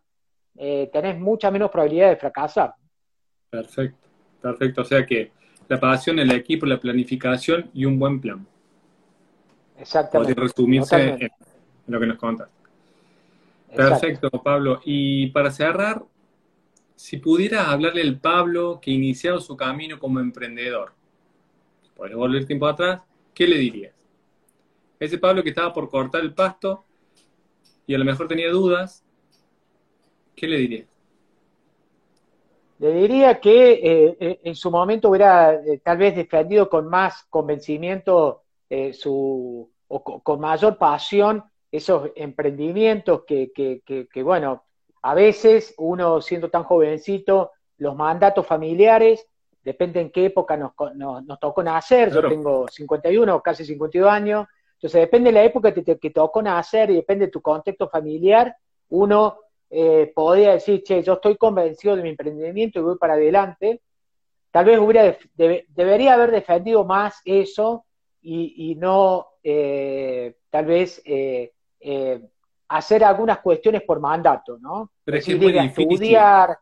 eh, 0.57 0.89
tenés 0.91 1.19
mucha 1.19 1.49
menos 1.51 1.71
probabilidad 1.71 2.09
de 2.09 2.15
fracasar. 2.17 2.73
Perfecto, 3.49 4.07
perfecto. 4.41 4.81
O 4.81 4.85
sea 4.85 5.05
que 5.05 5.31
la 5.67 5.79
pasión, 5.79 6.19
el 6.19 6.31
equipo, 6.31 6.65
la 6.65 6.79
planificación 6.79 7.69
y 7.73 7.85
un 7.85 7.97
buen 7.97 8.19
plan. 8.19 8.45
Exactamente. 9.77 10.35
Puede 10.35 10.47
resumirse 10.47 11.09
en, 11.09 11.29
lo 11.87 11.99
que 11.99 12.05
nos 12.05 12.17
contas. 12.17 12.49
Perfecto, 13.75 14.29
Pablo. 14.29 14.81
Y 14.85 15.27
para 15.27 15.49
cerrar, 15.49 16.03
si 16.95 17.17
pudieras 17.17 17.67
hablarle 17.67 18.01
al 18.01 18.19
Pablo 18.19 18.79
que 18.81 18.91
iniciado 18.91 19.39
su 19.39 19.55
camino 19.57 19.97
como 19.97 20.19
emprendedor, 20.19 20.93
puedes 21.95 22.15
volver 22.15 22.45
tiempo 22.45 22.67
atrás, 22.67 23.01
¿qué 23.33 23.47
le 23.47 23.57
dirías? 23.57 23.93
Ese 24.99 25.17
Pablo 25.17 25.41
que 25.41 25.49
estaba 25.49 25.73
por 25.73 25.89
cortar 25.89 26.21
el 26.21 26.33
pasto 26.33 26.85
y 27.87 27.95
a 27.95 27.97
lo 27.97 28.05
mejor 28.05 28.27
tenía 28.27 28.49
dudas, 28.51 29.03
¿qué 30.35 30.47
le 30.47 30.57
dirías? 30.57 30.87
Le 32.81 32.91
diría 32.93 33.39
que 33.39 33.73
eh, 33.73 34.17
eh, 34.19 34.39
en 34.43 34.55
su 34.55 34.71
momento 34.71 35.09
hubiera 35.09 35.53
eh, 35.53 35.79
tal 35.83 35.99
vez 35.99 36.15
defendido 36.15 36.67
con 36.67 36.87
más 36.87 37.25
convencimiento 37.29 38.41
su, 38.93 39.69
o 39.87 40.23
con, 40.23 40.39
mayor 40.39 40.77
pasión 40.77 41.43
esos 41.71 42.09
emprendimientos 42.15 43.23
que, 43.27 43.51
que, 43.53 44.23
bueno, 44.23 44.63
a 45.01 45.13
veces 45.13 45.75
uno 45.77 46.21
siendo 46.21 46.49
tan 46.49 46.63
jovencito 46.63 47.51
los 47.77 47.95
mandatos 47.95 48.47
familiares, 48.47 49.27
depende 49.61 49.99
en 49.99 50.09
qué 50.09 50.25
época 50.25 50.57
nos, 50.57 50.71
nos, 50.95 51.39
tocó 51.39 51.61
nacer, 51.61 52.11
yo 52.11 52.27
tengo 52.27 52.67
51, 52.67 53.41
casi 53.41 53.65
52 53.65 54.09
años, 54.09 54.47
entonces 54.81 55.01
depende 55.01 55.29
de 55.29 55.35
la 55.35 55.43
época 55.43 55.71
que 55.75 55.83
te 55.83 55.99
que 55.99 56.09
tocó 56.09 56.41
nacer 56.41 56.89
y 56.89 56.95
depende 56.95 57.27
de 57.27 57.31
tu 57.31 57.39
contexto 57.39 57.87
familiar, 57.87 58.55
uno 58.89 59.37
eh, 59.69 60.11
podría 60.15 60.53
decir, 60.53 60.81
che, 60.81 61.03
yo 61.03 61.13
estoy 61.13 61.37
convencido 61.37 61.95
de 61.95 62.01
mi 62.01 62.09
emprendimiento 62.09 62.79
y 62.79 62.81
voy 62.81 62.97
para 62.97 63.13
adelante, 63.13 63.79
tal 64.49 64.65
vez 64.65 64.79
hubiera 64.79 65.15
debería 65.35 66.15
haber 66.15 66.31
defendido 66.31 66.83
más 66.83 67.21
eso 67.25 67.85
y, 68.23 68.75
no 68.75 69.27
eh, 69.43 70.35
tal 70.49 70.65
vez 70.65 70.99
eh, 71.05 71.51
hacer 72.67 73.03
algunas 73.03 73.37
cuestiones 73.37 73.83
por 73.83 73.99
mandato, 73.99 74.57
¿no? 74.57 74.89
Pero 75.03 75.17
es, 75.17 75.27
muy 75.37 75.59
estudiar, 75.59 76.57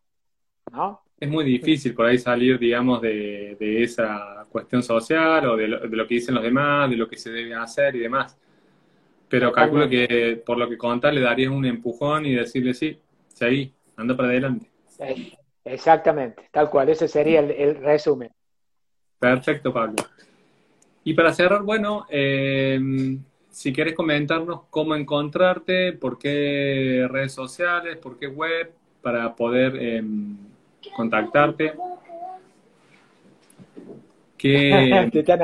¿no? 0.73 1.03
Es 1.19 1.29
muy 1.29 1.43
difícil 1.43 1.93
por 1.93 2.05
ahí 2.05 2.17
salir, 2.17 2.57
digamos, 2.57 3.01
de, 3.01 3.57
esa 3.59 4.45
cuestión 4.49 4.81
social 4.81 5.45
o 5.47 5.57
de 5.57 5.67
lo, 5.67 6.07
que 6.07 6.15
dicen 6.15 6.35
los 6.35 6.43
demás, 6.43 6.89
de 6.89 6.95
lo 6.95 7.07
que 7.07 7.17
se 7.17 7.29
debe 7.29 7.53
hacer 7.53 7.95
y 7.95 7.99
demás. 7.99 8.37
Pero 9.27 9.51
calculo 9.51 9.87
que 9.87 10.41
por 10.45 10.57
lo 10.57 10.67
que 10.69 10.77
contar 10.77 11.13
le 11.13 11.21
darías 11.21 11.51
un 11.51 11.65
empujón 11.65 12.25
y 12.25 12.35
decirle 12.35 12.73
sí, 12.73 12.97
seguí, 13.27 13.71
anda 13.97 14.15
para 14.15 14.29
adelante. 14.29 14.67
Exactamente, 15.65 16.43
tal 16.51 16.69
cual, 16.69 16.89
ese 16.89 17.07
sería 17.07 17.41
el, 17.41 17.75
resumen. 17.75 18.31
Perfecto, 19.19 19.73
Pablo. 19.73 19.95
Y 21.03 21.13
para 21.13 21.33
cerrar, 21.33 21.63
bueno, 21.63 22.05
eh, 22.09 22.79
si 23.49 23.73
quieres 23.73 23.93
comentarnos 23.93 24.61
cómo 24.69 24.95
encontrarte, 24.95 25.93
por 25.93 26.17
qué 26.17 27.07
redes 27.09 27.33
sociales, 27.33 27.97
por 27.97 28.17
qué 28.17 28.27
web, 28.27 28.71
para 29.01 29.35
poder 29.35 29.75
em, 29.75 30.37
contactarte. 30.95 31.73
te, 34.37 35.19
están, 35.19 35.41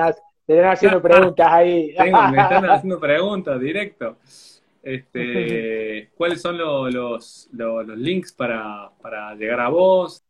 haciendo 0.65 1.01
preguntas 1.01 1.47
ahí. 1.51 1.95
me 1.97 2.05
están 2.07 2.69
haciendo 2.69 2.99
preguntas 2.99 3.59
directo. 3.59 4.17
Este, 4.81 6.09
¿Cuáles 6.15 6.41
son 6.41 6.57
los, 6.57 7.49
links 7.97 8.31
para, 8.33 8.91
llegar 9.37 9.59
a 9.59 9.69
vos? 9.69 10.23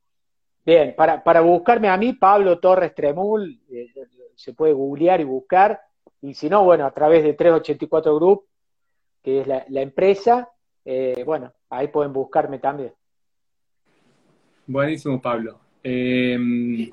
Bien, 0.66 0.94
para, 0.96 1.24
para 1.24 1.42
buscarme 1.42 1.90
a 1.90 1.98
mí, 1.98 2.14
Pablo 2.14 2.60
Torres 2.60 2.96
Tremul, 2.96 3.60
eh, 3.70 3.88
se 4.34 4.54
puede 4.54 4.74
googlear 4.74 5.22
y 5.22 5.26
buscar 5.26 5.80
y 6.26 6.34
si 6.34 6.50
no, 6.50 6.64
bueno, 6.64 6.86
a 6.86 6.92
través 6.92 7.24
de 7.24 7.34
384 7.34 8.16
Group, 8.16 8.46
que 9.22 9.42
es 9.42 9.48
la, 9.48 9.82
empresa, 9.82 10.50
eh, 10.84 11.24
bueno, 11.24 11.54
ahí 11.70 11.90
pueden 11.90 12.14
buscarme 12.14 12.58
también. 12.58 12.94
Buenísimo, 14.68 15.22
Pablo. 15.22 15.60
Eh, 15.84 16.90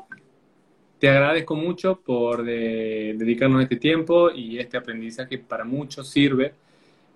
te 0.99 1.09
agradezco 1.09 1.57
mucho 1.57 2.01
por 2.01 2.45
dedicarnos 2.45 3.63
este 3.63 3.77
tiempo 3.77 4.31
y 4.31 4.59
este 4.59 4.77
aprendizaje 4.77 5.39
para 5.39 5.65
muchos 5.65 6.09
sirve, 6.09 6.53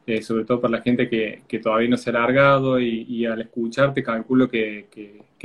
eh, 0.07 0.23
sobre 0.23 0.47
todo 0.47 0.61
para 0.61 0.79
la 0.79 0.83
gente 0.83 1.09
que, 1.11 1.59
todavía 1.61 1.90
no 1.90 1.99
se 1.99 2.09
ha 2.11 2.14
largado 2.14 2.81
y, 2.81 3.27
al 3.27 3.42
escucharte 3.42 4.03
calculo 4.03 4.49
que, 4.49 4.88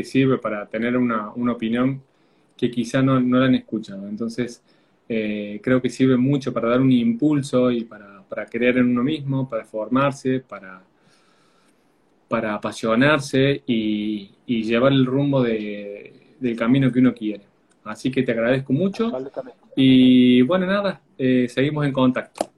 sirve 0.03 0.37
para 0.37 0.65
tener 0.67 0.95
una, 0.97 1.31
opinión 1.31 2.01
que 2.57 2.71
quizá 2.71 3.01
no, 3.01 3.19
la 3.19 3.45
han 3.45 3.55
escuchado. 3.55 4.07
Entonces, 4.07 4.63
eh, 5.09 5.59
creo 5.61 5.81
que 5.81 5.89
sirve 5.89 6.15
mucho 6.15 6.53
para 6.53 6.69
dar 6.69 6.81
un 6.81 6.91
impulso 6.91 7.69
y 7.69 7.83
para 7.83 8.45
creer 8.49 8.77
en 8.77 8.87
uno 8.91 9.03
mismo, 9.03 9.49
para 9.49 9.65
formarse, 9.65 10.39
para, 10.39 10.81
para 12.31 12.55
apasionarse 12.55 13.63
y, 13.67 14.31
llevar 14.47 14.91
el 14.93 15.05
rumbo 15.05 15.43
del 15.43 16.55
camino 16.57 16.91
que 16.91 16.99
uno 16.99 17.13
quiere. 17.13 17.45
Así 17.83 18.11
que 18.11 18.23
te 18.23 18.31
agradezco 18.31 18.73
mucho. 18.73 19.11
Y 19.75 20.41
bueno, 20.43 20.65
nada, 20.65 21.01
eh, 21.17 21.47
seguimos 21.49 21.85
en 21.85 21.93
contacto. 21.93 22.49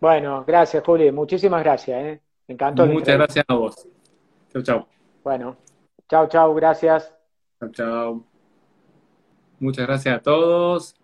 Bueno, 0.00 0.44
gracias, 0.46 0.82
Juli. 0.84 1.10
Muchísimas 1.12 1.62
gracias. 1.62 2.04
¿eh? 2.04 2.20
Me 2.48 2.54
encantó. 2.54 2.86
Muchas 2.86 3.16
gracias 3.16 3.44
a 3.48 3.54
vos. 3.54 3.88
Chau, 4.52 4.62
chau. 4.62 4.86
Bueno, 5.22 5.56
chau, 6.08 6.28
chau. 6.28 6.54
Gracias. 6.54 7.14
Chau, 7.60 7.70
chau. 7.70 8.26
Muchas 9.60 9.86
gracias 9.86 10.16
a 10.16 10.20
todos. 10.20 10.94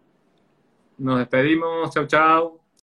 Nos 0.99 1.19
despedimos. 1.21 1.91
Chau, 1.95 2.07
chau. 2.07 2.58